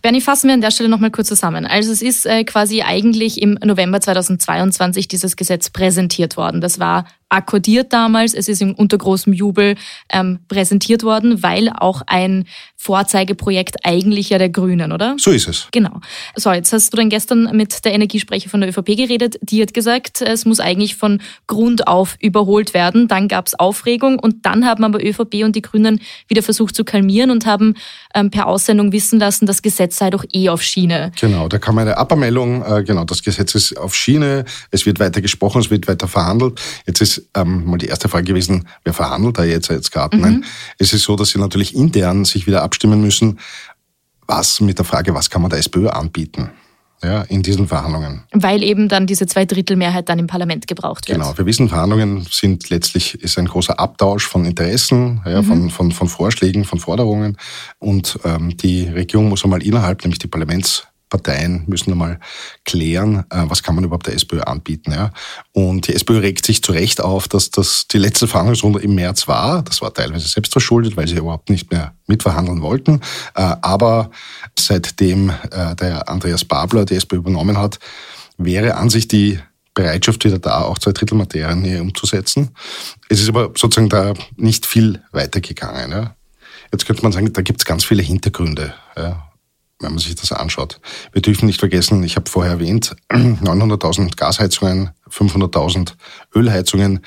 Bernie, 0.03 0.21
fassen 0.21 0.49
wir 0.49 0.55
an 0.55 0.61
der 0.61 0.73
Stelle 0.73 0.89
nochmal 0.89 1.13
kurz 1.13 1.29
zusammen. 1.29 1.65
Also 1.65 1.93
es 1.93 2.03
ist 2.03 2.27
äh, 2.27 2.45
quasi 2.45 2.83
eigentlich 2.83 3.41
im 3.41 3.59
November 3.65 4.01
2022 4.01 5.07
dieses 5.07 5.37
Gesetz 5.37 5.71
präsentiert 5.71 6.37
worden. 6.37 6.61
Das 6.61 6.81
war 6.81 7.07
akkordiert 7.29 7.93
damals. 7.93 8.35
Es 8.35 8.49
ist 8.49 8.63
unter 8.63 8.99
großem 8.99 9.33
Jubel 9.33 9.77
ähm, 10.11 10.41
präsentiert 10.49 11.03
worden, 11.03 11.43
weil 11.43 11.71
auch 11.71 12.03
ein 12.07 12.47
Vorzeigeprojekt 12.77 13.77
eigentlich 13.85 14.31
ja 14.31 14.39
der 14.39 14.51
Grünen, 14.51 14.93
oder? 14.93 15.17
So 15.19 15.31
ist 15.31 15.49
es. 15.49 15.69
Genau. 15.73 16.01
So, 16.37 16.53
jetzt 16.53 16.73
hast 16.73 16.93
du 16.93 16.97
dann 16.97 17.09
gestern 17.09 17.57
mit 17.57 17.85
der 17.85 17.95
Energiesprecher 17.95 18.51
von 18.51 18.61
der 18.61 18.71
ÖVP 18.71 18.97
geredet. 18.97 19.39
Die 19.41 19.63
hat 19.63 19.73
gesagt, 19.73 20.21
es 20.21 20.45
muss 20.45 20.61
eigentlich 20.61 20.97
von 20.97 21.21
Grund 21.47 21.89
auf 21.89 22.17
überholt 22.21 22.75
werden. 22.75 23.09
Dann 23.09 23.29
gab 23.29 23.47
es 23.47 23.59
Aufregung 23.59 24.19
und 24.19 24.45
dann 24.45 24.67
haben 24.67 24.85
aber 24.85 25.03
ÖVP 25.03 25.45
und 25.45 25.57
die 25.57 25.63
Grünen 25.63 26.01
wieder 26.29 26.43
versucht 26.43 26.77
zu 26.77 26.85
kalmieren 26.85 27.31
und 27.31 27.47
haben 27.47 27.75
ähm, 28.15 28.31
per 28.31 28.47
Aussendung 28.47 28.93
wissen 28.93 29.19
lassen, 29.19 29.47
das 29.47 29.63
Gesetz 29.63 29.97
sei 29.97 30.11
doch 30.11 30.25
eh 30.33 30.49
auf 30.49 30.63
Schiene. 30.63 31.13
Genau, 31.21 31.49
da 31.49 31.59
kam 31.59 31.79
eine 31.79 31.97
Abmeldung, 31.97 32.65
äh, 32.65 32.85
genau, 32.85 33.05
das 33.05 33.23
Gesetz 33.23 33.55
ist 33.55 33.77
auf 33.79 33.95
Schiene, 33.95 34.45
es 34.71 34.87
wird 34.87 35.01
weiter 35.01 35.21
gesprochen, 35.21 35.61
es 35.61 35.71
wird 35.71 35.89
weiter 35.89 36.09
verhandelt. 36.09 36.61
Jetzt 36.87 37.14
ist 37.19 37.29
ähm, 37.35 37.65
mal 37.65 37.79
die 37.79 37.87
erste 37.87 38.09
Frage 38.09 38.25
gewesen, 38.25 38.67
wer 38.85 38.93
verhandelt 38.93 39.39
da 39.39 39.45
jetzt 39.45 39.69
jetzt 39.69 39.93
gerade? 39.93 40.17
Mhm. 40.17 40.45
es 40.79 40.93
ist 40.93 41.03
so, 41.03 41.17
dass 41.17 41.31
sie 41.31 41.39
natürlich 41.39 41.75
intern 41.75 42.25
sich 42.25 42.47
wieder 42.47 42.63
abstimmen 42.63 43.01
müssen, 43.01 43.39
was 44.27 44.61
mit 44.61 44.79
der 44.79 44.85
Frage, 44.85 45.15
was 45.15 45.31
kann 45.31 45.43
man 45.43 45.51
der 45.51 45.59
SPÖ 45.59 45.89
anbieten? 45.89 46.51
ja, 47.05 47.23
in 47.23 47.43
diesen 47.43 47.69
Verhandlungen. 47.69 48.23
Weil 48.33 48.63
eben 48.63 48.89
dann 48.89 49.07
diese 49.07 49.27
Zweidrittelmehrheit 49.27 50.09
dann 50.09 50.19
im 50.19 50.27
Parlament 50.27 50.67
gebraucht 50.67 51.09
wird. 51.09 51.19
Genau, 51.19 51.37
wir 51.37 51.47
wissen, 51.47 51.69
Verhandlungen 51.69 52.27
sind 52.31 52.71
letztlich 52.71 53.21
ist 53.23 53.39
ein 53.39 53.47
großer 53.47 53.79
Abtausch 53.79 54.27
von 54.27 54.45
Interessen, 54.45 55.21
ja, 55.27 55.43
mhm. 55.43 55.47
von, 55.47 55.71
von, 55.71 55.93
von 55.93 56.09
Vorschlägen, 56.09 56.65
von 56.65 56.79
Forderungen. 56.79 57.37
Und 57.79 58.19
ähm, 58.25 58.57
die 58.57 58.89
Regierung 58.89 59.29
muss 59.29 59.45
einmal 59.45 59.63
innerhalb, 59.63 60.03
nämlich 60.03 60.19
die 60.19 60.29
Parlaments 60.29 60.87
Parteien 61.15 61.63
müssen 61.69 61.93
einmal 61.93 62.19
klären, 62.65 63.25
äh, 63.31 63.45
was 63.47 63.63
kann 63.63 63.77
man 63.77 63.85
überhaupt 63.85 64.09
der 64.09 64.15
SPÖ 64.15 64.41
anbieten. 64.41 64.91
Ja? 64.91 65.13
Und 65.53 65.87
die 65.87 65.95
SPÖ 65.95 66.19
regt 66.19 66.45
sich 66.45 66.61
zu 66.61 66.73
Recht 66.73 67.01
auf, 67.01 67.29
dass 67.29 67.53
das 67.53 67.87
die 67.87 67.99
letzte 67.99 68.27
Verhandlungsrunde 68.27 68.81
im 68.81 68.97
März 68.97 69.29
war. 69.29 69.63
Das 69.63 69.81
war 69.81 69.95
teilweise 69.95 70.27
selbst 70.27 70.51
verschuldet, 70.51 70.97
weil 70.97 71.07
sie 71.07 71.15
überhaupt 71.15 71.51
nicht 71.51 71.71
mehr 71.71 71.95
mitverhandeln 72.09 72.63
wollten. 72.63 73.01
Äh, 73.37 73.55
aber 73.63 74.11
seitdem 74.59 75.31
äh, 75.53 75.77
der 75.77 76.09
Andreas 76.09 76.45
Babler 76.45 76.85
die 76.85 76.97
SPÖ 76.97 77.17
übernommen 77.17 77.59
hat, 77.59 77.79
wäre 78.37 78.75
an 78.75 78.91
sich 78.91 79.07
die 79.07 79.39
Bereitschaft 79.73 80.25
wieder 80.25 80.41
da, 80.41 80.63
auch 80.63 80.81
zwei 80.81 80.91
Drittel 80.91 81.17
Materien 81.17 81.63
hier 81.63 81.81
umzusetzen. 81.81 82.51
Es 83.09 83.21
ist 83.21 83.29
aber 83.29 83.53
sozusagen 83.57 83.89
da 83.89 84.15
nicht 84.37 84.67
viel 84.67 85.01
weitergegangen. 85.13 85.93
Ja. 85.93 86.17
Jetzt 86.73 86.87
könnte 86.87 87.03
man 87.05 87.13
sagen, 87.13 87.33
da 87.33 87.43
gibt 87.43 87.61
es 87.61 87.65
ganz 87.65 87.85
viele 87.85 88.03
Hintergründe. 88.03 88.75
Ja 88.97 89.29
wenn 89.81 89.91
man 89.91 89.99
sich 89.99 90.15
das 90.15 90.33
anschaut. 90.33 90.81
Wir 91.13 91.23
dürfen 91.23 91.47
nicht 91.47 91.61
vergessen, 91.61 92.03
ich 92.03 92.17
habe 92.17 92.31
vorher 92.31 92.55
erwähnt, 92.55 92.97
900.000 93.11 94.17
Gasheizungen, 94.17 94.91
500.000 95.11 95.95
Ölheizungen. 96.35 97.01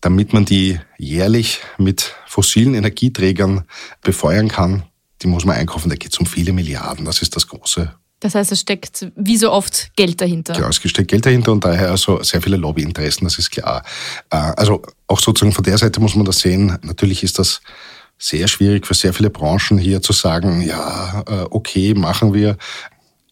Damit 0.00 0.32
man 0.32 0.44
die 0.44 0.80
jährlich 0.98 1.60
mit 1.78 2.14
fossilen 2.26 2.74
Energieträgern 2.74 3.64
befeuern 4.00 4.48
kann, 4.48 4.82
die 5.22 5.28
muss 5.28 5.44
man 5.44 5.56
einkaufen. 5.56 5.88
Da 5.88 5.94
geht 5.94 6.12
es 6.12 6.18
um 6.18 6.26
viele 6.26 6.52
Milliarden. 6.52 7.04
Das 7.04 7.22
ist 7.22 7.36
das 7.36 7.46
große 7.46 7.94
das 8.22 8.36
heißt, 8.36 8.52
es 8.52 8.60
steckt 8.60 9.08
wie 9.16 9.36
so 9.36 9.50
oft 9.50 9.90
Geld 9.96 10.20
dahinter. 10.20 10.56
Ja, 10.56 10.68
es 10.68 10.76
steckt 10.76 11.08
Geld 11.08 11.26
dahinter 11.26 11.50
und 11.50 11.64
daher 11.64 11.90
also 11.90 12.22
sehr 12.22 12.40
viele 12.40 12.56
Lobbyinteressen, 12.56 13.24
das 13.24 13.36
ist 13.36 13.50
klar. 13.50 13.84
Äh, 14.30 14.36
also 14.36 14.80
auch 15.08 15.18
sozusagen 15.18 15.52
von 15.52 15.64
der 15.64 15.76
Seite 15.76 15.98
muss 16.00 16.14
man 16.14 16.24
das 16.24 16.38
sehen. 16.38 16.78
Natürlich 16.82 17.24
ist 17.24 17.40
das 17.40 17.60
sehr 18.22 18.46
schwierig 18.46 18.86
für 18.86 18.94
sehr 18.94 19.12
viele 19.12 19.30
Branchen 19.30 19.78
hier 19.78 20.00
zu 20.00 20.12
sagen, 20.12 20.62
ja, 20.62 21.24
äh, 21.26 21.46
okay, 21.50 21.92
machen 21.94 22.32
wir 22.32 22.56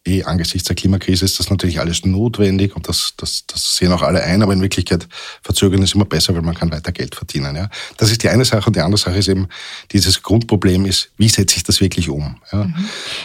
eh 0.05 0.23
angesichts 0.23 0.67
der 0.67 0.75
Klimakrise 0.75 1.25
ist 1.25 1.39
das 1.39 1.49
natürlich 1.49 1.79
alles 1.79 2.03
notwendig 2.05 2.75
und 2.75 2.89
das, 2.89 3.13
das, 3.17 3.45
das 3.45 3.75
sehen 3.75 3.91
auch 3.91 4.01
alle 4.01 4.23
ein, 4.23 4.41
aber 4.41 4.53
in 4.53 4.61
Wirklichkeit 4.61 5.07
verzögern 5.43 5.83
ist 5.83 5.93
immer 5.93 6.05
besser, 6.05 6.33
weil 6.33 6.41
man 6.41 6.55
kann 6.55 6.71
weiter 6.71 6.91
Geld 6.91 7.13
verdienen. 7.13 7.55
Ja. 7.55 7.69
Das 7.97 8.11
ist 8.11 8.23
die 8.23 8.29
eine 8.29 8.43
Sache 8.43 8.65
und 8.67 8.75
die 8.75 8.81
andere 8.81 8.99
Sache 8.99 9.17
ist 9.17 9.27
eben, 9.27 9.47
dieses 9.91 10.23
Grundproblem 10.23 10.85
ist, 10.85 11.11
wie 11.17 11.29
setze 11.29 11.57
ich 11.57 11.63
das 11.63 11.81
wirklich 11.81 12.09
um? 12.09 12.37
Ja. 12.51 12.63
Mhm. 12.63 12.75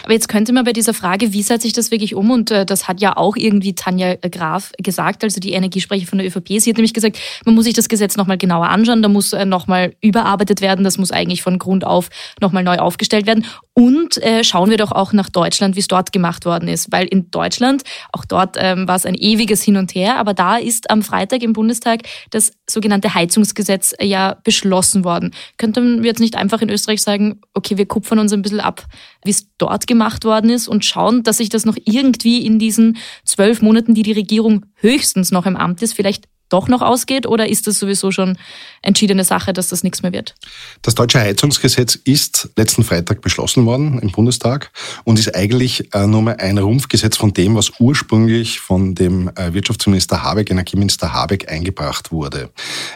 Aber 0.07 0.13
jetzt 0.13 0.29
könnte 0.29 0.53
man 0.53 0.63
bei 0.63 0.71
dieser 0.71 0.93
Frage, 0.93 1.33
wie 1.33 1.43
setze 1.43 1.67
ich 1.67 1.73
das 1.73 1.91
wirklich 1.91 2.15
um? 2.15 2.31
Und 2.31 2.49
äh, 2.49 2.65
das 2.65 2.87
hat 2.87 3.01
ja 3.01 3.17
auch 3.17 3.35
irgendwie 3.35 3.75
Tanja 3.75 4.15
Graf 4.15 4.71
gesagt, 4.81 5.25
also 5.25 5.41
die 5.41 5.51
Energiesprecher 5.51 6.07
von 6.07 6.17
der 6.17 6.27
ÖVP, 6.27 6.61
sie 6.61 6.69
hat 6.69 6.77
nämlich 6.77 6.93
gesagt, 6.93 7.19
man 7.43 7.55
muss 7.55 7.65
sich 7.65 7.73
das 7.73 7.89
Gesetz 7.89 8.15
nochmal 8.15 8.37
genauer 8.37 8.69
anschauen, 8.69 9.01
da 9.01 9.09
muss 9.09 9.33
äh, 9.33 9.43
nochmal 9.43 9.95
überarbeitet 9.99 10.61
werden, 10.61 10.85
das 10.85 10.97
muss 10.97 11.11
eigentlich 11.11 11.41
von 11.41 11.59
Grund 11.59 11.83
auf 11.83 12.07
nochmal 12.39 12.63
neu 12.63 12.77
aufgestellt 12.77 13.25
werden. 13.25 13.45
Und 13.73 14.15
äh, 14.23 14.45
schauen 14.45 14.69
wir 14.69 14.77
doch 14.77 14.93
auch 14.93 15.11
nach 15.11 15.29
Deutschland, 15.29 15.75
wie 15.75 15.81
es 15.81 15.89
dort 15.89 16.13
gemacht 16.13 16.45
worden 16.45 16.69
ist. 16.69 16.89
Weil 16.89 17.05
in 17.07 17.29
Deutschland, 17.29 17.83
auch 18.13 18.23
dort 18.23 18.55
ähm, 18.57 18.87
war 18.87 18.95
es 18.95 19.05
ein 19.05 19.13
ewiges 19.13 19.61
Hin 19.61 19.75
und 19.75 19.93
Her, 19.93 20.19
aber 20.19 20.33
da 20.33 20.55
ist 20.55 20.89
am 20.89 21.01
Freitag 21.01 21.43
im 21.43 21.51
Bundestag 21.51 22.03
das 22.29 22.53
sogenannte 22.65 23.13
Heizungsgesetz 23.13 23.93
äh, 23.99 24.05
ja 24.05 24.37
beschlossen 24.41 25.03
worden. 25.03 25.33
Könnten 25.57 26.01
wir 26.01 26.07
jetzt 26.07 26.21
nicht 26.21 26.37
einfach 26.37 26.61
in 26.61 26.69
Österreich 26.69 27.01
sagen, 27.01 27.41
okay, 27.53 27.77
wir 27.77 27.87
kupfern 27.87 28.19
uns 28.19 28.31
ein 28.31 28.41
bisschen 28.41 28.61
ab, 28.61 28.85
wie 29.25 29.31
es 29.31 29.49
dort 29.57 29.85
gemacht 29.85 29.96
worden 30.23 30.49
ist 30.49 30.67
und 30.67 30.85
schauen, 30.85 31.23
dass 31.23 31.37
sich 31.37 31.49
das 31.49 31.65
noch 31.65 31.77
irgendwie 31.85 32.45
in 32.45 32.59
diesen 32.59 32.97
zwölf 33.23 33.61
Monaten, 33.61 33.93
die 33.93 34.03
die 34.03 34.11
Regierung 34.13 34.65
höchstens 34.75 35.31
noch 35.31 35.45
im 35.45 35.55
Amt 35.55 35.81
ist, 35.81 35.93
vielleicht 35.93 36.25
doch 36.49 36.67
noch 36.67 36.81
ausgeht 36.81 37.25
oder 37.25 37.47
ist 37.47 37.67
das 37.67 37.79
sowieso 37.79 38.11
schon 38.11 38.37
entschiedene 38.81 39.23
Sache, 39.23 39.53
dass 39.53 39.69
das 39.69 39.83
nichts 39.83 40.01
mehr 40.01 40.13
wird? 40.13 40.35
Das 40.81 40.95
deutsche 40.95 41.19
Heizungsgesetz 41.19 41.95
ist 41.95 42.49
letzten 42.55 42.83
Freitag 42.83 43.21
beschlossen 43.21 43.65
worden 43.65 43.99
im 43.99 44.11
Bundestag 44.11 44.71
und 45.03 45.19
ist 45.19 45.35
eigentlich 45.35 45.93
äh, 45.93 46.07
nur 46.07 46.21
mal 46.21 46.37
ein 46.37 46.57
Rumpfgesetz 46.57 47.17
von 47.17 47.33
dem, 47.33 47.55
was 47.55 47.71
ursprünglich 47.79 48.59
von 48.59 48.95
dem 48.95 49.29
äh, 49.35 49.53
Wirtschaftsminister 49.53 50.23
Habeck, 50.23 50.49
Energieminister 50.49 51.13
Habeck 51.13 51.51
eingebracht 51.51 52.11
wurde. 52.11 52.49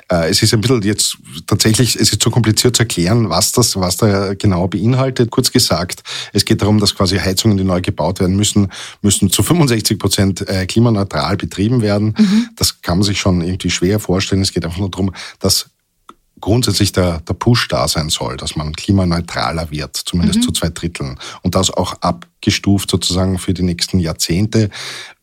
Äh, 0.10 0.30
es 0.30 0.42
ist 0.42 0.54
ein 0.54 0.62
bisschen 0.62 0.82
jetzt 0.84 1.18
tatsächlich, 1.48 1.96
es 1.96 2.12
ist 2.12 2.22
zu 2.22 2.32
kompliziert 2.32 2.76
zu 2.76 2.84
erklären, 2.84 3.30
was 3.30 3.52
das, 3.52 3.76
was 3.76 3.98
da 3.98 4.34
genau 4.34 4.68
beinhaltet. 4.68 5.32
Kurz 5.32 5.52
gesagt, 5.52 6.04
es 6.32 6.46
geht 6.46 6.62
darum, 6.62 6.80
dass 6.80 6.96
quasi 6.96 7.18
Heizungen, 7.18 7.58
die 7.58 7.64
neu 7.64 7.82
gebaut 7.82 8.20
werden 8.20 8.36
müssen, 8.36 8.72
müssen 9.02 9.30
zu 9.30 9.44
65 9.44 10.00
Prozent 10.00 10.46
klimaneutral 10.68 11.38
betrieben 11.38 11.82
werden. 11.82 12.16
Mhm. 12.18 12.50
Das 12.56 12.82
kann 12.82 12.98
man 12.98 13.06
sich 13.06 13.20
schon 13.20 13.41
irgendwie 13.44 13.70
schwer 13.70 14.00
vorstellen. 14.00 14.42
Es 14.42 14.54
geht 14.54 14.66
einfach 14.66 14.80
nur 14.80 14.92
darum, 14.92 15.14
dass 15.40 15.70
grundsätzlich 16.42 16.92
der, 16.92 17.20
der 17.20 17.34
Push 17.36 17.68
da 17.68 17.88
sein 17.88 18.10
soll, 18.10 18.36
dass 18.36 18.56
man 18.56 18.74
klimaneutraler 18.74 19.72
wird, 19.72 19.96
zumindest 19.96 20.40
mhm. 20.40 20.44
zu 20.44 20.52
zwei 20.52 20.70
Dritteln. 20.70 21.18
Und 21.44 21.56
das 21.56 21.70
auch 21.70 21.94
abgestuft 22.02 22.90
sozusagen 22.90 23.38
für 23.38 23.54
die 23.54 23.62
nächsten 23.62 24.00
Jahrzehnte. 24.00 24.70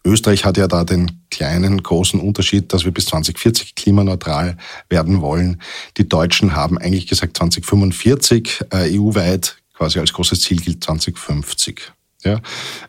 Österreich 0.04 0.44
hat 0.44 0.56
ja 0.56 0.68
da 0.68 0.84
den 0.84 1.20
kleinen, 1.30 1.82
großen 1.82 2.20
Unterschied, 2.20 2.72
dass 2.72 2.84
wir 2.84 2.92
bis 2.92 3.06
2040 3.06 3.74
klimaneutral 3.74 4.56
werden 4.88 5.20
wollen. 5.20 5.60
Die 5.96 6.08
Deutschen 6.08 6.54
haben 6.54 6.78
eigentlich 6.78 7.08
gesagt 7.08 7.36
2045, 7.36 8.64
äh, 8.70 8.98
EU-weit 8.98 9.58
quasi 9.74 9.98
als 9.98 10.12
großes 10.12 10.40
Ziel 10.40 10.60
gilt 10.60 10.82
2050. 10.82 11.92
Ja? 12.24 12.40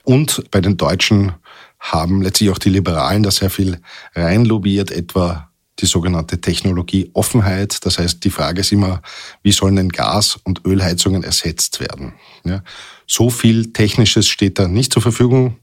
Und 0.04 0.44
bei 0.52 0.62
den 0.62 0.78
Deutschen 0.78 1.34
haben 1.80 2.22
letztlich 2.22 2.50
auch 2.50 2.58
die 2.58 2.70
Liberalen 2.70 3.24
da 3.24 3.32
sehr 3.32 3.50
viel 3.50 3.80
reinlobiert, 4.14 4.92
etwa 4.92 5.50
die 5.80 5.86
sogenannte 5.86 6.42
Technologieoffenheit. 6.42 7.86
Das 7.86 8.00
heißt, 8.00 8.24
die 8.24 8.30
Frage 8.30 8.62
ist 8.62 8.72
immer, 8.72 9.02
wie 9.44 9.52
sollen 9.52 9.78
denn 9.78 9.90
Gas- 9.90 10.38
und 10.44 10.66
Ölheizungen 10.66 11.24
ersetzt 11.24 11.80
werden? 11.80 12.14
Ja, 12.44 12.64
so 13.08 13.30
viel 13.30 13.72
Technisches 13.72 14.28
steht 14.28 14.60
da 14.60 14.68
nicht 14.68 14.94
zur 14.94 15.02
Verfügung. 15.02 15.58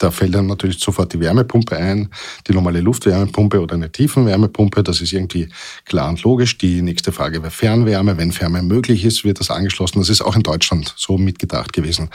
Da 0.00 0.10
fällt 0.10 0.34
dann 0.34 0.46
natürlich 0.46 0.78
sofort 0.78 1.12
die 1.12 1.20
Wärmepumpe 1.20 1.76
ein, 1.76 2.08
die 2.48 2.54
normale 2.54 2.80
Luftwärmepumpe 2.80 3.60
oder 3.60 3.74
eine 3.74 3.92
Tiefenwärmepumpe. 3.92 4.82
Das 4.82 5.02
ist 5.02 5.12
irgendwie 5.12 5.50
klar 5.84 6.08
und 6.08 6.22
logisch. 6.22 6.56
Die 6.56 6.80
nächste 6.80 7.12
Frage 7.12 7.42
wäre 7.42 7.50
Fernwärme. 7.50 8.16
Wenn 8.16 8.32
Fernwärme 8.32 8.66
möglich 8.66 9.04
ist, 9.04 9.24
wird 9.24 9.40
das 9.40 9.50
angeschlossen. 9.50 9.98
Das 9.98 10.08
ist 10.08 10.22
auch 10.22 10.36
in 10.36 10.42
Deutschland 10.42 10.94
so 10.96 11.18
mitgedacht 11.18 11.74
gewesen. 11.74 12.08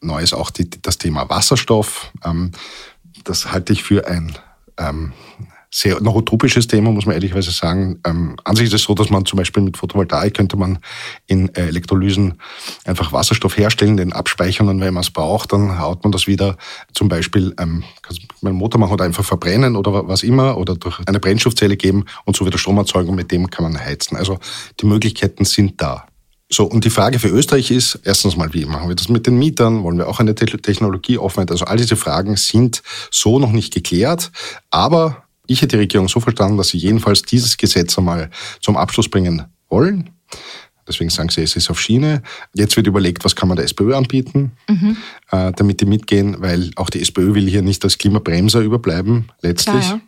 Neu 0.00 0.20
ist 0.20 0.34
auch 0.34 0.50
die, 0.50 0.68
das 0.82 0.98
Thema 0.98 1.30
Wasserstoff. 1.30 2.10
Ähm, 2.24 2.50
das 3.22 3.52
halte 3.52 3.72
ich 3.72 3.84
für 3.84 4.08
ein 4.08 4.36
ähm, 4.76 5.12
sehr 5.70 6.00
noch 6.00 6.14
utopisches 6.14 6.66
Thema, 6.66 6.90
muss 6.90 7.06
man 7.06 7.14
ehrlicherweise 7.14 7.50
sagen. 7.50 8.00
Ähm, 8.06 8.36
an 8.44 8.56
sich 8.56 8.66
ist 8.66 8.74
es 8.74 8.82
so, 8.82 8.94
dass 8.94 9.10
man 9.10 9.26
zum 9.26 9.36
Beispiel 9.36 9.62
mit 9.62 9.76
Photovoltaik 9.76 10.34
könnte 10.34 10.56
man 10.56 10.78
in 11.26 11.54
äh, 11.54 11.68
Elektrolysen 11.68 12.34
einfach 12.84 13.12
Wasserstoff 13.12 13.56
herstellen, 13.56 13.96
den 13.96 14.12
abspeichern 14.12 14.68
und 14.68 14.80
wenn 14.80 14.94
man 14.94 15.02
es 15.02 15.10
braucht, 15.10 15.52
dann 15.52 15.78
haut 15.78 16.04
man 16.04 16.12
das 16.12 16.26
wieder 16.26 16.56
zum 16.94 17.08
Beispiel 17.08 17.54
ähm, 17.58 17.84
mit 18.08 18.20
einem 18.42 18.56
Motor 18.56 18.80
machen 18.80 18.92
oder 18.92 19.04
einfach 19.04 19.24
verbrennen 19.24 19.76
oder 19.76 20.08
was 20.08 20.22
immer 20.22 20.56
oder 20.56 20.74
durch 20.74 21.00
eine 21.06 21.20
Brennstoffzelle 21.20 21.76
geben 21.76 22.04
und 22.24 22.36
so 22.36 22.46
wieder 22.46 22.58
Strom 22.58 22.78
erzeugen 22.78 23.10
und 23.10 23.16
mit 23.16 23.30
dem 23.30 23.50
kann 23.50 23.64
man 23.64 23.78
heizen. 23.78 24.16
Also 24.16 24.38
die 24.80 24.86
Möglichkeiten 24.86 25.44
sind 25.44 25.80
da. 25.80 26.06
So, 26.50 26.64
und 26.64 26.84
die 26.84 26.90
Frage 26.90 27.18
für 27.18 27.28
Österreich 27.28 27.70
ist, 27.70 28.00
erstens 28.04 28.34
mal, 28.34 28.54
wie 28.54 28.64
machen 28.64 28.88
wir 28.88 28.96
das 28.96 29.10
mit 29.10 29.26
den 29.26 29.38
Mietern? 29.38 29.82
Wollen 29.82 29.98
wir 29.98 30.08
auch 30.08 30.18
eine 30.18 30.34
Technologieoffenheit? 30.34 31.50
Also 31.50 31.66
all 31.66 31.76
diese 31.76 31.96
Fragen 31.96 32.36
sind 32.36 32.82
so 33.10 33.38
noch 33.38 33.52
nicht 33.52 33.74
geklärt, 33.74 34.32
aber 34.70 35.27
ich 35.48 35.62
hätte 35.62 35.76
die 35.76 35.82
Regierung 35.82 36.08
so 36.08 36.20
verstanden, 36.20 36.56
dass 36.56 36.68
sie 36.68 36.78
jedenfalls 36.78 37.22
dieses 37.22 37.56
Gesetz 37.56 37.98
einmal 37.98 38.30
zum 38.60 38.76
Abschluss 38.76 39.08
bringen 39.08 39.44
wollen. 39.68 40.10
Deswegen 40.86 41.10
sagen 41.10 41.28
sie, 41.28 41.42
es 41.42 41.54
ist 41.54 41.70
auf 41.70 41.80
Schiene. 41.80 42.22
Jetzt 42.54 42.76
wird 42.76 42.86
überlegt, 42.86 43.24
was 43.24 43.36
kann 43.36 43.48
man 43.48 43.56
der 43.56 43.66
SPÖ 43.66 43.94
anbieten, 43.94 44.52
mhm. 44.68 44.96
äh, 45.30 45.52
damit 45.52 45.80
die 45.80 45.84
mitgehen, 45.84 46.36
weil 46.38 46.70
auch 46.76 46.88
die 46.88 47.02
SPÖ 47.02 47.34
will 47.34 47.48
hier 47.48 47.62
nicht 47.62 47.84
als 47.84 47.98
Klimabremser 47.98 48.60
überbleiben, 48.60 49.30
letztlich. 49.42 49.82
Klar, 49.82 49.96
ja. 49.96 50.00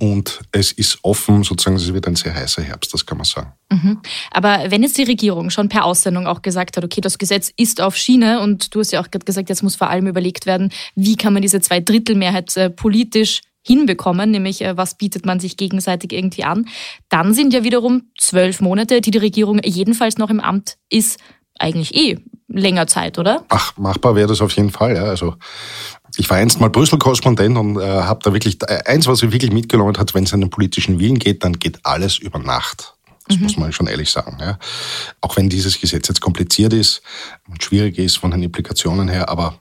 Und 0.00 0.40
es 0.52 0.70
ist 0.70 0.98
offen, 1.02 1.42
sozusagen, 1.42 1.76
es 1.76 1.92
wird 1.92 2.06
ein 2.06 2.14
sehr 2.14 2.32
heißer 2.32 2.62
Herbst, 2.62 2.94
das 2.94 3.04
kann 3.04 3.18
man 3.18 3.24
sagen. 3.24 3.52
Mhm. 3.70 3.98
Aber 4.30 4.66
wenn 4.68 4.84
jetzt 4.84 4.96
die 4.96 5.02
Regierung 5.02 5.50
schon 5.50 5.68
per 5.68 5.84
Aussendung 5.84 6.28
auch 6.28 6.40
gesagt 6.40 6.76
hat, 6.76 6.84
okay, 6.84 7.00
das 7.00 7.18
Gesetz 7.18 7.52
ist 7.56 7.80
auf 7.80 7.96
Schiene 7.96 8.40
und 8.40 8.74
du 8.74 8.80
hast 8.80 8.92
ja 8.92 9.00
auch 9.00 9.10
gerade 9.10 9.24
gesagt, 9.24 9.48
jetzt 9.48 9.64
muss 9.64 9.74
vor 9.74 9.90
allem 9.90 10.06
überlegt 10.06 10.46
werden, 10.46 10.72
wie 10.94 11.16
kann 11.16 11.32
man 11.32 11.42
diese 11.42 11.60
Zweidrittelmehrheit 11.60 12.56
äh, 12.56 12.70
politisch 12.70 13.40
hinbekommen, 13.68 14.30
nämlich 14.30 14.62
äh, 14.62 14.76
was 14.76 14.96
bietet 14.96 15.24
man 15.24 15.38
sich 15.38 15.56
gegenseitig 15.56 16.12
irgendwie 16.12 16.44
an, 16.44 16.66
dann 17.08 17.34
sind 17.34 17.52
ja 17.52 17.62
wiederum 17.62 18.10
zwölf 18.18 18.60
Monate, 18.60 19.00
die 19.00 19.12
die 19.12 19.18
Regierung 19.18 19.60
jedenfalls 19.62 20.18
noch 20.18 20.30
im 20.30 20.40
Amt 20.40 20.76
ist, 20.90 21.20
eigentlich 21.58 21.94
eh 21.94 22.18
länger 22.48 22.86
Zeit, 22.86 23.18
oder? 23.18 23.44
Ach, 23.48 23.76
machbar 23.76 24.14
wäre 24.16 24.28
das 24.28 24.40
auf 24.40 24.52
jeden 24.52 24.70
Fall. 24.70 24.96
Ja. 24.96 25.04
Also 25.04 25.36
ich 26.16 26.28
war 26.30 26.38
einst 26.38 26.60
mal 26.60 26.70
Brüssel-Korrespondent 26.70 27.56
und 27.56 27.78
äh, 27.78 27.82
habe 27.82 28.20
da 28.22 28.32
wirklich, 28.32 28.58
äh, 28.62 28.80
eins, 28.86 29.06
was 29.06 29.22
ich 29.22 29.30
wirklich 29.32 29.52
mitgenommen 29.52 29.96
hat, 29.98 30.14
wenn 30.14 30.24
es 30.24 30.32
an 30.32 30.40
den 30.40 30.50
politischen 30.50 30.98
Willen 30.98 31.18
geht, 31.18 31.44
dann 31.44 31.52
geht 31.52 31.78
alles 31.84 32.18
über 32.18 32.38
Nacht. 32.38 32.94
Das 33.28 33.36
mhm. 33.36 33.42
muss 33.42 33.56
man 33.58 33.72
schon 33.72 33.86
ehrlich 33.86 34.10
sagen. 34.10 34.38
Ja. 34.40 34.58
Auch 35.20 35.36
wenn 35.36 35.50
dieses 35.50 35.78
Gesetz 35.78 36.08
jetzt 36.08 36.22
kompliziert 36.22 36.72
ist 36.72 37.02
und 37.48 37.62
schwierig 37.62 37.98
ist 37.98 38.16
von 38.16 38.30
den 38.30 38.42
Implikationen 38.42 39.08
her, 39.08 39.28
aber 39.28 39.58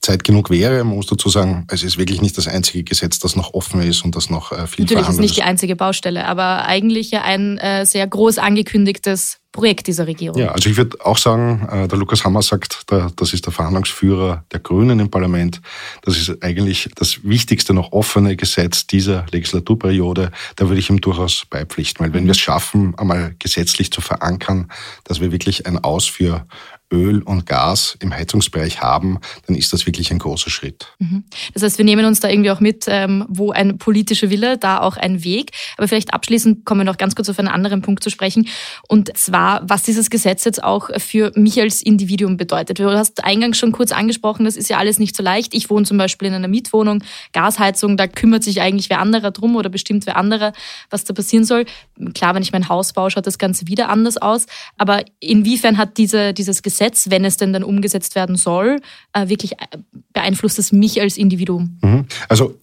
Zeit 0.00 0.24
genug 0.24 0.50
wäre. 0.50 0.82
Man 0.82 0.96
muss 0.96 1.06
dazu 1.06 1.28
sagen, 1.28 1.66
es 1.68 1.82
ist 1.82 1.98
wirklich 1.98 2.22
nicht 2.22 2.36
das 2.38 2.48
einzige 2.48 2.84
Gesetz, 2.84 3.18
das 3.18 3.36
noch 3.36 3.52
offen 3.52 3.82
ist 3.82 4.02
und 4.02 4.16
das 4.16 4.30
noch 4.30 4.50
äh, 4.52 4.66
viel 4.66 4.84
Natürlich 4.84 5.08
ist 5.08 5.20
nicht 5.20 5.36
die 5.36 5.42
einzige 5.42 5.76
Baustelle, 5.76 6.26
aber 6.26 6.64
eigentlich 6.64 7.10
ja 7.10 7.22
ein 7.22 7.58
äh, 7.58 7.84
sehr 7.84 8.06
groß 8.06 8.38
angekündigtes 8.38 9.40
Projekt 9.52 9.88
dieser 9.88 10.06
Regierung. 10.06 10.38
Ja, 10.38 10.52
also 10.52 10.70
ich 10.70 10.76
würde 10.76 11.04
auch 11.04 11.18
sagen, 11.18 11.68
äh, 11.70 11.88
der 11.88 11.98
Lukas 11.98 12.24
Hammer 12.24 12.40
sagt, 12.40 12.84
das 13.16 13.32
ist 13.32 13.46
der 13.46 13.52
Verhandlungsführer 13.52 14.44
der 14.52 14.60
Grünen 14.60 15.00
im 15.00 15.10
Parlament. 15.10 15.60
Das 16.02 16.16
ist 16.16 16.42
eigentlich 16.42 16.88
das 16.94 17.24
wichtigste 17.24 17.74
noch 17.74 17.92
offene 17.92 18.36
Gesetz 18.36 18.86
dieser 18.86 19.26
Legislaturperiode. 19.32 20.30
Da 20.56 20.68
würde 20.68 20.78
ich 20.78 20.88
ihm 20.88 21.00
durchaus 21.00 21.44
beipflichten, 21.50 22.04
weil 22.04 22.14
wenn 22.14 22.24
wir 22.24 22.30
es 22.30 22.38
schaffen, 22.38 22.94
einmal 22.96 23.34
gesetzlich 23.38 23.90
zu 23.90 24.00
verankern, 24.00 24.70
dass 25.04 25.20
wir 25.20 25.32
wirklich 25.32 25.66
ein 25.66 25.78
Aus 25.78 26.06
für 26.06 26.46
Öl 26.92 27.22
und 27.22 27.46
Gas 27.46 27.96
im 28.00 28.12
Heizungsbereich 28.12 28.80
haben, 28.80 29.20
dann 29.46 29.56
ist 29.56 29.72
das 29.72 29.86
wirklich 29.86 30.10
ein 30.10 30.18
großer 30.18 30.50
Schritt. 30.50 30.86
Mhm. 30.98 31.24
Das 31.54 31.62
heißt, 31.62 31.78
wir 31.78 31.84
nehmen 31.84 32.04
uns 32.04 32.20
da 32.20 32.28
irgendwie 32.28 32.50
auch 32.50 32.60
mit, 32.60 32.86
ähm, 32.88 33.24
wo 33.28 33.52
ein 33.52 33.78
politischer 33.78 34.30
Wille, 34.30 34.58
da 34.58 34.80
auch 34.80 34.96
ein 34.96 35.22
Weg. 35.22 35.52
Aber 35.76 35.86
vielleicht 35.86 36.12
abschließend 36.12 36.64
kommen 36.64 36.80
wir 36.80 36.84
noch 36.84 36.96
ganz 36.96 37.14
kurz 37.14 37.28
auf 37.28 37.38
einen 37.38 37.48
anderen 37.48 37.82
Punkt 37.82 38.02
zu 38.02 38.10
sprechen. 38.10 38.48
Und 38.88 39.16
zwar, 39.16 39.62
was 39.68 39.84
dieses 39.84 40.10
Gesetz 40.10 40.44
jetzt 40.44 40.64
auch 40.64 40.90
für 40.98 41.30
mich 41.36 41.60
als 41.60 41.80
Individuum 41.80 42.36
bedeutet. 42.36 42.80
Du 42.80 42.90
hast 42.90 43.22
eingangs 43.22 43.58
schon 43.58 43.72
kurz 43.72 43.92
angesprochen, 43.92 44.44
das 44.44 44.56
ist 44.56 44.68
ja 44.68 44.78
alles 44.78 44.98
nicht 44.98 45.16
so 45.16 45.22
leicht. 45.22 45.54
Ich 45.54 45.70
wohne 45.70 45.86
zum 45.86 45.96
Beispiel 45.96 46.28
in 46.28 46.34
einer 46.34 46.48
Mietwohnung, 46.48 47.04
Gasheizung, 47.32 47.96
da 47.96 48.08
kümmert 48.08 48.42
sich 48.42 48.60
eigentlich 48.60 48.90
wer 48.90 49.00
anderer 49.00 49.30
drum 49.30 49.54
oder 49.54 49.68
bestimmt 49.68 50.06
wer 50.06 50.16
anderer, 50.16 50.52
was 50.90 51.04
da 51.04 51.14
passieren 51.14 51.44
soll. 51.44 51.66
Klar, 52.14 52.34
wenn 52.34 52.42
ich 52.42 52.52
mein 52.52 52.68
Haus 52.68 52.92
baue, 52.92 53.10
schaut 53.10 53.26
das 53.26 53.38
Ganze 53.38 53.68
wieder 53.68 53.88
anders 53.88 54.16
aus. 54.16 54.46
Aber 54.76 55.04
inwiefern 55.20 55.78
hat 55.78 55.96
diese, 55.96 56.34
dieses 56.34 56.62
Gesetz 56.62 56.79
Gesetz, 56.80 57.10
wenn 57.10 57.26
es 57.26 57.36
denn 57.36 57.52
dann 57.52 57.62
umgesetzt 57.62 58.14
werden 58.14 58.36
soll, 58.36 58.80
äh, 59.12 59.28
wirklich 59.28 59.52
äh, 59.52 59.78
beeinflusst 60.14 60.58
es 60.58 60.72
mich 60.72 61.00
als 61.00 61.18
Individuum? 61.18 61.78
Mhm. 61.82 62.06
Also 62.28 62.58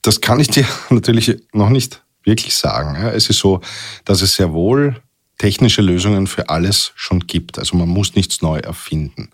das 0.00 0.22
kann 0.22 0.40
ich 0.40 0.48
dir 0.48 0.66
natürlich 0.90 1.36
noch 1.52 1.68
nicht 1.68 2.02
wirklich 2.24 2.56
sagen. 2.56 2.96
Es 2.96 3.28
ist 3.28 3.38
so, 3.38 3.60
dass 4.06 4.22
es 4.22 4.36
sehr 4.36 4.54
wohl 4.54 4.96
technische 5.36 5.82
Lösungen 5.82 6.26
für 6.26 6.48
alles 6.48 6.92
schon 6.96 7.20
gibt. 7.20 7.58
Also 7.58 7.76
man 7.76 7.88
muss 7.88 8.14
nichts 8.14 8.40
neu 8.40 8.58
erfinden 8.58 9.30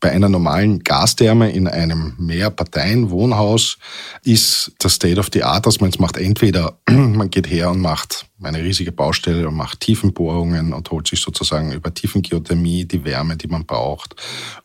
bei 0.00 0.12
einer 0.12 0.28
normalen 0.28 0.84
Gastherme 0.84 1.50
in 1.50 1.66
einem 1.66 2.14
Mehrparteien-Wohnhaus 2.18 3.78
ist 4.22 4.72
das 4.78 4.94
State 4.94 5.18
of 5.18 5.28
the 5.32 5.42
Art, 5.42 5.66
dass 5.66 5.80
man 5.80 5.90
es 5.90 5.98
macht. 5.98 6.16
Entweder 6.16 6.78
man 6.88 7.30
geht 7.30 7.50
her 7.50 7.70
und 7.70 7.80
macht 7.80 8.26
eine 8.40 8.62
riesige 8.62 8.92
Baustelle 8.92 9.48
und 9.48 9.56
macht 9.56 9.80
Tiefenbohrungen 9.80 10.72
und 10.72 10.90
holt 10.92 11.08
sich 11.08 11.20
sozusagen 11.20 11.72
über 11.72 11.92
Tiefengeothermie 11.92 12.84
die 12.84 13.04
Wärme, 13.04 13.36
die 13.36 13.48
man 13.48 13.66
braucht. 13.66 14.14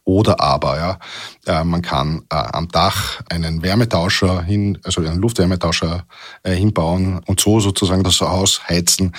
Oder 0.04 0.40
aber, 0.40 0.78
ja, 0.78 1.00
äh, 1.48 1.64
man 1.64 1.82
kann 1.82 2.24
äh, 2.30 2.36
am 2.36 2.68
Dach 2.68 3.22
einen 3.30 3.64
Wärmetauscher 3.64 4.44
hin, 4.44 4.78
also 4.84 5.02
einen 5.02 5.20
Luftwärmetauscher 5.20 6.06
äh, 6.44 6.54
hinbauen 6.54 7.22
und 7.26 7.40
so 7.40 7.60
sozusagen 7.60 8.04
das 8.04 8.22
Haus 8.22 8.68
heizen. 8.70 9.14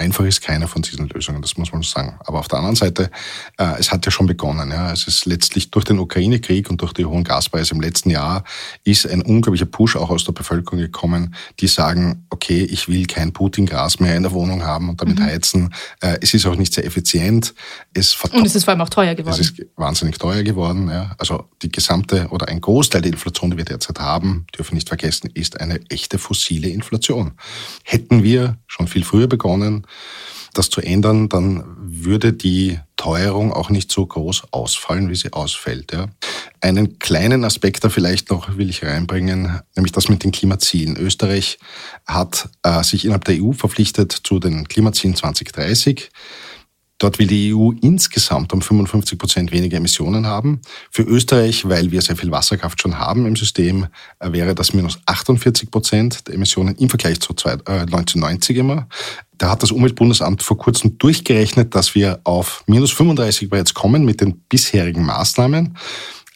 Einfach 0.00 0.24
ist 0.24 0.40
keine 0.40 0.66
von 0.66 0.80
diesen 0.80 1.10
Lösungen, 1.10 1.42
das 1.42 1.58
muss 1.58 1.72
man 1.72 1.82
sagen. 1.82 2.18
Aber 2.20 2.38
auf 2.38 2.48
der 2.48 2.58
anderen 2.58 2.74
Seite, 2.74 3.10
äh, 3.58 3.78
es 3.78 3.92
hat 3.92 4.06
ja 4.06 4.10
schon 4.10 4.24
begonnen. 4.24 4.70
Ja. 4.70 4.90
Es 4.90 5.06
ist 5.06 5.26
letztlich 5.26 5.70
durch 5.70 5.84
den 5.84 5.98
Ukraine-Krieg 5.98 6.70
und 6.70 6.80
durch 6.80 6.94
die 6.94 7.04
hohen 7.04 7.22
Gaspreise 7.22 7.74
im 7.74 7.82
letzten 7.82 8.08
Jahr 8.08 8.44
ist 8.82 9.06
ein 9.06 9.20
unglaublicher 9.20 9.66
Push 9.66 9.96
auch 9.96 10.08
aus 10.08 10.24
der 10.24 10.32
Bevölkerung 10.32 10.78
gekommen, 10.78 11.34
die 11.58 11.66
sagen, 11.66 12.24
okay, 12.30 12.62
ich 12.62 12.88
will 12.88 13.04
kein 13.04 13.34
Putin-Gas 13.34 14.00
mehr 14.00 14.16
in 14.16 14.22
der 14.22 14.32
Wohnung 14.32 14.62
haben 14.62 14.88
und 14.88 15.02
damit 15.02 15.18
mhm. 15.18 15.24
heizen. 15.24 15.74
Äh, 16.00 16.16
es 16.22 16.32
ist 16.32 16.46
auch 16.46 16.56
nicht 16.56 16.72
sehr 16.72 16.86
effizient. 16.86 17.52
Es 17.92 18.16
und 18.32 18.46
es 18.46 18.54
ist 18.54 18.64
vor 18.64 18.72
allem 18.72 18.80
auch 18.80 18.88
teuer 18.88 19.14
geworden. 19.14 19.38
Es 19.38 19.50
ist 19.50 19.66
wahnsinnig 19.76 20.16
teuer 20.16 20.42
geworden. 20.42 20.88
Ja. 20.88 21.14
Also 21.18 21.44
die 21.60 21.70
gesamte 21.70 22.28
oder 22.30 22.48
ein 22.48 22.62
Großteil 22.62 23.02
der 23.02 23.12
Inflation, 23.12 23.50
die 23.50 23.58
wir 23.58 23.66
derzeit 23.66 24.00
haben, 24.00 24.46
dürfen 24.56 24.76
nicht 24.76 24.88
vergessen, 24.88 25.28
ist 25.34 25.60
eine 25.60 25.78
echte 25.90 26.16
fossile 26.16 26.70
Inflation. 26.70 27.32
Hätten 27.84 28.22
wir 28.22 28.56
schon 28.66 28.88
viel 28.88 29.04
früher 29.04 29.26
begonnen, 29.26 29.86
das 30.54 30.70
zu 30.70 30.80
ändern, 30.80 31.28
dann 31.28 31.64
würde 31.78 32.32
die 32.32 32.78
Teuerung 32.96 33.52
auch 33.52 33.70
nicht 33.70 33.90
so 33.90 34.04
groß 34.04 34.52
ausfallen, 34.52 35.08
wie 35.08 35.14
sie 35.14 35.32
ausfällt. 35.32 35.92
Ja. 35.92 36.08
Einen 36.60 36.98
kleinen 36.98 37.44
Aspekt 37.44 37.84
da 37.84 37.88
vielleicht 37.88 38.30
noch 38.30 38.56
will 38.56 38.68
ich 38.68 38.84
reinbringen, 38.84 39.60
nämlich 39.76 39.92
das 39.92 40.08
mit 40.08 40.24
den 40.24 40.32
Klimazielen. 40.32 40.96
Österreich 40.96 41.58
hat 42.06 42.48
äh, 42.62 42.82
sich 42.82 43.04
innerhalb 43.04 43.24
der 43.24 43.42
EU 43.42 43.52
verpflichtet 43.52 44.12
zu 44.12 44.38
den 44.38 44.66
Klimazielen 44.68 45.16
2030. 45.16 46.10
Dort 47.00 47.18
will 47.18 47.26
die 47.26 47.54
EU 47.54 47.72
insgesamt 47.80 48.52
um 48.52 48.60
55 48.60 49.18
Prozent 49.18 49.52
weniger 49.52 49.78
Emissionen 49.78 50.26
haben. 50.26 50.60
Für 50.90 51.02
Österreich, 51.02 51.66
weil 51.66 51.90
wir 51.90 52.02
sehr 52.02 52.14
viel 52.14 52.30
Wasserkraft 52.30 52.80
schon 52.80 52.98
haben 52.98 53.26
im 53.26 53.36
System, 53.36 53.86
äh, 54.18 54.30
wäre 54.32 54.54
das 54.54 54.74
minus 54.74 54.98
48 55.06 55.70
Prozent 55.70 56.28
der 56.28 56.34
Emissionen 56.34 56.76
im 56.76 56.90
Vergleich 56.90 57.18
zu 57.20 57.32
1990 57.32 58.54
äh, 58.54 58.60
immer. 58.60 58.86
Da 59.38 59.48
hat 59.48 59.62
das 59.62 59.72
Umweltbundesamt 59.72 60.42
vor 60.42 60.58
kurzem 60.58 60.98
durchgerechnet, 60.98 61.74
dass 61.74 61.94
wir 61.94 62.20
auf 62.24 62.62
minus 62.66 62.92
35 62.92 63.48
bereits 63.48 63.72
kommen 63.72 64.04
mit 64.04 64.20
den 64.20 64.38
bisherigen 64.50 65.06
Maßnahmen. 65.06 65.78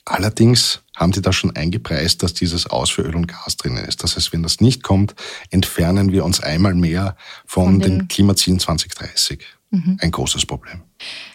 Allerdings 0.07 0.81
haben 0.97 1.13
die 1.13 1.21
da 1.21 1.33
schon 1.33 1.55
eingepreist, 1.55 2.23
dass 2.23 2.33
dieses 2.33 2.67
Aus 2.67 2.89
für 2.89 3.03
Öl 3.03 3.17
und 3.17 3.27
Gas 3.27 3.59
drinnen 3.59 3.85
ist. 3.85 4.03
Das 4.03 4.17
heißt, 4.17 4.33
wenn 4.33 4.43
das 4.43 4.61
nicht 4.61 4.83
kommt, 4.83 5.15
entfernen 5.51 6.13
wir 6.13 6.25
uns 6.25 6.41
einmal 6.41 6.75
mehr 6.75 7.17
von, 7.45 7.65
von 7.65 7.81
den, 7.81 7.99
den 7.99 8.09
Klimazielen 8.09 8.61
2030. 8.61 9.45
Mhm. 9.75 9.99
Ein 10.01 10.11
großes 10.13 10.47
Problem. 10.47 10.83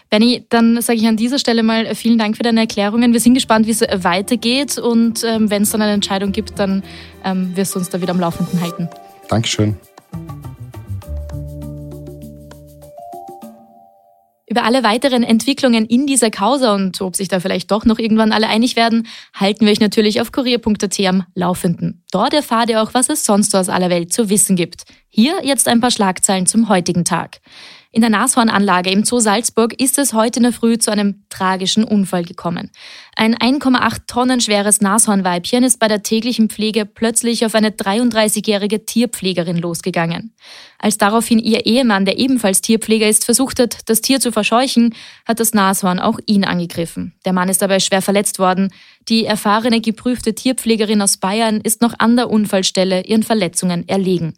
Benny, 0.08 0.46
dann 0.48 0.80
sage 0.80 0.98
ich 0.98 1.06
an 1.06 1.18
dieser 1.18 1.38
Stelle 1.38 1.62
mal 1.62 1.94
vielen 1.94 2.16
Dank 2.16 2.38
für 2.38 2.42
deine 2.42 2.60
Erklärungen. 2.60 3.12
Wir 3.12 3.20
sind 3.20 3.34
gespannt, 3.34 3.66
wie 3.66 3.72
es 3.72 3.82
weitergeht 3.82 4.78
und 4.78 5.22
ähm, 5.24 5.50
wenn 5.50 5.62
es 5.62 5.70
dann 5.70 5.82
eine 5.82 5.92
Entscheidung 5.92 6.32
gibt, 6.32 6.58
dann 6.58 6.82
ähm, 7.22 7.54
wirst 7.54 7.74
du 7.74 7.78
uns 7.78 7.90
da 7.90 8.00
wieder 8.00 8.12
am 8.12 8.20
Laufenden 8.20 8.60
halten. 8.62 8.88
Dankeschön. 9.28 9.76
Über 14.46 14.64
alle 14.64 14.82
weiteren 14.82 15.22
Entwicklungen 15.22 15.84
in 15.84 16.06
dieser 16.06 16.30
Causa 16.30 16.74
und 16.74 17.00
ob 17.02 17.14
sich 17.14 17.28
da 17.28 17.38
vielleicht 17.38 17.70
doch 17.70 17.84
noch 17.84 17.98
irgendwann 17.98 18.32
alle 18.32 18.48
einig 18.48 18.74
werden, 18.74 19.06
halten 19.34 19.66
wir 19.66 19.70
euch 19.70 19.80
natürlich 19.80 20.20
auf 20.20 20.32
kurier.at 20.32 20.98
am 21.00 21.24
Laufenden. 21.34 21.99
Dort 22.10 22.34
erfahrt 22.34 22.70
ihr 22.70 22.82
auch, 22.82 22.94
was 22.94 23.08
es 23.08 23.24
sonst 23.24 23.54
aus 23.54 23.68
aller 23.68 23.90
Welt 23.90 24.12
zu 24.12 24.28
wissen 24.28 24.56
gibt. 24.56 24.84
Hier 25.08 25.44
jetzt 25.44 25.68
ein 25.68 25.80
paar 25.80 25.90
Schlagzeilen 25.90 26.46
zum 26.46 26.68
heutigen 26.68 27.04
Tag. 27.04 27.40
In 27.92 28.02
der 28.02 28.10
Nashornanlage 28.10 28.90
im 28.90 29.04
Zoo 29.04 29.18
Salzburg 29.18 29.80
ist 29.80 29.98
es 29.98 30.12
heute 30.12 30.38
in 30.38 30.44
der 30.44 30.52
Früh 30.52 30.78
zu 30.78 30.92
einem 30.92 31.24
tragischen 31.28 31.82
Unfall 31.82 32.22
gekommen. 32.24 32.70
Ein 33.16 33.34
1,8 33.34 34.02
Tonnen 34.06 34.40
schweres 34.40 34.80
Nashornweibchen 34.80 35.64
ist 35.64 35.80
bei 35.80 35.88
der 35.88 36.04
täglichen 36.04 36.48
Pflege 36.48 36.86
plötzlich 36.86 37.44
auf 37.44 37.56
eine 37.56 37.70
33-jährige 37.70 38.86
Tierpflegerin 38.86 39.56
losgegangen. 39.56 40.36
Als 40.78 40.98
daraufhin 40.98 41.40
ihr 41.40 41.66
Ehemann, 41.66 42.04
der 42.04 42.20
ebenfalls 42.20 42.60
Tierpfleger 42.60 43.08
ist, 43.08 43.24
versucht 43.24 43.58
hat, 43.58 43.78
das 43.86 44.00
Tier 44.02 44.20
zu 44.20 44.30
verscheuchen, 44.30 44.94
hat 45.26 45.40
das 45.40 45.52
Nashorn 45.52 45.98
auch 45.98 46.20
ihn 46.26 46.44
angegriffen. 46.44 47.14
Der 47.24 47.32
Mann 47.32 47.48
ist 47.48 47.60
dabei 47.60 47.80
schwer 47.80 48.02
verletzt 48.02 48.38
worden. 48.38 48.72
Die 49.10 49.24
erfahrene, 49.24 49.80
geprüfte 49.80 50.36
Tierpflegerin 50.36 51.02
aus 51.02 51.16
Bayern 51.16 51.60
ist 51.60 51.82
noch 51.82 51.94
an 51.98 52.14
der 52.14 52.30
Unfallstelle 52.30 53.04
ihren 53.04 53.24
Verletzungen 53.24 53.88
erlegen. 53.88 54.34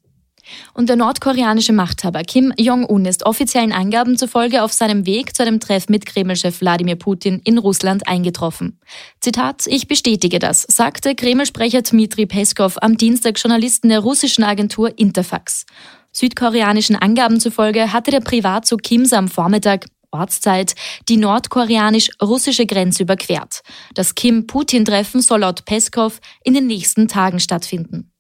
Und 0.74 0.88
der 0.88 0.96
nordkoreanische 0.96 1.74
Machthaber 1.74 2.22
Kim 2.22 2.52
Jong-un 2.58 3.04
ist 3.04 3.26
offiziellen 3.26 3.72
Angaben 3.72 4.16
zufolge 4.16 4.62
auf 4.62 4.72
seinem 4.72 5.06
Weg 5.06 5.36
zu 5.36 5.42
einem 5.42 5.60
Treff 5.60 5.88
mit 5.88 6.06
Kreml-Chef 6.06 6.60
Wladimir 6.60 6.96
Putin 6.96 7.40
in 7.44 7.58
Russland 7.58 8.08
eingetroffen. 8.08 8.80
Zitat, 9.20 9.66
ich 9.66 9.86
bestätige 9.86 10.38
das, 10.38 10.62
sagte 10.62 11.14
Kreml-Sprecher 11.14 11.82
Dmitri 11.82 12.26
Peskov 12.26 12.78
am 12.80 12.96
Dienstag 12.96 13.38
Journalisten 13.38 13.90
der 13.90 14.00
russischen 14.00 14.42
Agentur 14.42 14.98
Interfax. 14.98 15.66
Südkoreanischen 16.12 16.96
Angaben 16.96 17.40
zufolge 17.40 17.92
hatte 17.92 18.10
der 18.10 18.20
Privatzug 18.20 18.82
Kims 18.82 19.12
am 19.12 19.28
Vormittag 19.28 19.86
Ortszeit 20.12 20.74
die 21.08 21.16
nordkoreanisch-russische 21.16 22.66
Grenze 22.66 23.02
überquert. 23.02 23.62
Das 23.94 24.14
Kim-Putin-Treffen 24.14 25.20
soll 25.20 25.40
laut 25.40 25.64
Peskov 25.64 26.20
in 26.44 26.54
den 26.54 26.66
nächsten 26.66 27.08
Tagen 27.08 27.40
stattfinden. 27.40 28.12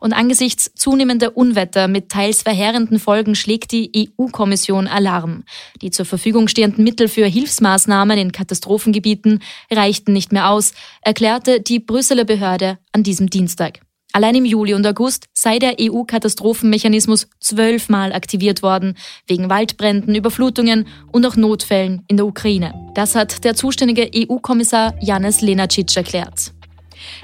Und 0.00 0.12
angesichts 0.12 0.70
zunehmender 0.74 1.36
Unwetter 1.36 1.88
mit 1.88 2.08
teils 2.08 2.42
verheerenden 2.42 2.98
Folgen 2.98 3.34
schlägt 3.34 3.72
die 3.72 4.10
EU-Kommission 4.18 4.86
Alarm. 4.86 5.44
Die 5.82 5.90
zur 5.90 6.06
Verfügung 6.06 6.48
stehenden 6.48 6.84
Mittel 6.84 7.08
für 7.08 7.26
Hilfsmaßnahmen 7.26 8.18
in 8.18 8.32
Katastrophengebieten 8.32 9.42
reichten 9.70 10.12
nicht 10.12 10.32
mehr 10.32 10.50
aus, 10.50 10.72
erklärte 11.02 11.60
die 11.60 11.80
Brüsseler 11.80 12.24
Behörde 12.24 12.78
an 12.92 13.02
diesem 13.02 13.28
Dienstag. 13.28 13.80
Allein 14.16 14.36
im 14.36 14.46
Juli 14.46 14.72
und 14.72 14.86
August 14.86 15.26
sei 15.34 15.58
der 15.58 15.74
EU-Katastrophenmechanismus 15.78 17.28
zwölfmal 17.38 18.14
aktiviert 18.14 18.62
worden, 18.62 18.96
wegen 19.26 19.50
Waldbränden, 19.50 20.14
Überflutungen 20.14 20.86
und 21.12 21.26
auch 21.26 21.36
Notfällen 21.36 22.00
in 22.08 22.16
der 22.16 22.24
Ukraine. 22.24 22.72
Das 22.94 23.14
hat 23.14 23.44
der 23.44 23.54
zuständige 23.54 24.10
EU-Kommissar 24.16 24.94
Janis 25.02 25.42
Lenacic 25.42 25.94
erklärt. 25.98 26.54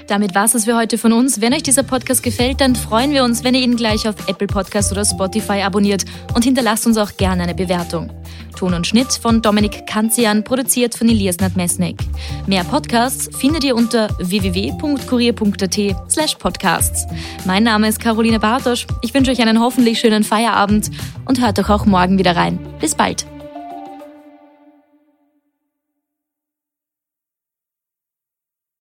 Damit 0.05 0.35
war 0.35 0.45
es 0.45 0.65
für 0.65 0.77
heute 0.77 0.99
von 0.99 1.13
uns. 1.13 1.41
Wenn 1.41 1.55
euch 1.55 1.63
dieser 1.63 1.81
Podcast 1.81 2.21
gefällt, 2.21 2.61
dann 2.61 2.75
freuen 2.75 3.09
wir 3.09 3.23
uns, 3.23 3.43
wenn 3.43 3.55
ihr 3.55 3.61
ihn 3.61 3.75
gleich 3.75 4.07
auf 4.07 4.27
Apple 4.27 4.45
Podcast 4.45 4.91
oder 4.91 5.03
Spotify 5.03 5.63
abonniert 5.63 6.05
und 6.35 6.43
hinterlasst 6.43 6.85
uns 6.85 6.99
auch 6.99 7.17
gerne 7.17 7.41
eine 7.41 7.55
Bewertung. 7.55 8.11
Ton 8.53 8.73
und 8.73 8.87
Schnitt 8.87 9.13
von 9.13 9.41
Dominik 9.41 9.87
Kanzian, 9.87 10.43
produziert 10.43 10.95
von 10.95 11.09
Elias 11.09 11.37
Nadmesnik. 11.39 11.97
Mehr 12.47 12.63
Podcasts 12.63 13.29
findet 13.37 13.63
ihr 13.63 13.75
unter 13.75 14.09
www.kurier.at 14.19 16.11
slash 16.11 16.35
podcasts. 16.35 17.05
Mein 17.45 17.63
Name 17.63 17.87
ist 17.87 17.99
Caroline 17.99 18.39
Bartosch. 18.39 18.87
Ich 19.01 19.13
wünsche 19.13 19.31
euch 19.31 19.41
einen 19.41 19.59
hoffentlich 19.59 19.99
schönen 19.99 20.23
Feierabend 20.23 20.89
und 21.25 21.41
hört 21.41 21.57
doch 21.57 21.69
auch 21.69 21.85
morgen 21.85 22.17
wieder 22.17 22.35
rein. 22.35 22.59
Bis 22.79 22.95
bald. 22.95 23.25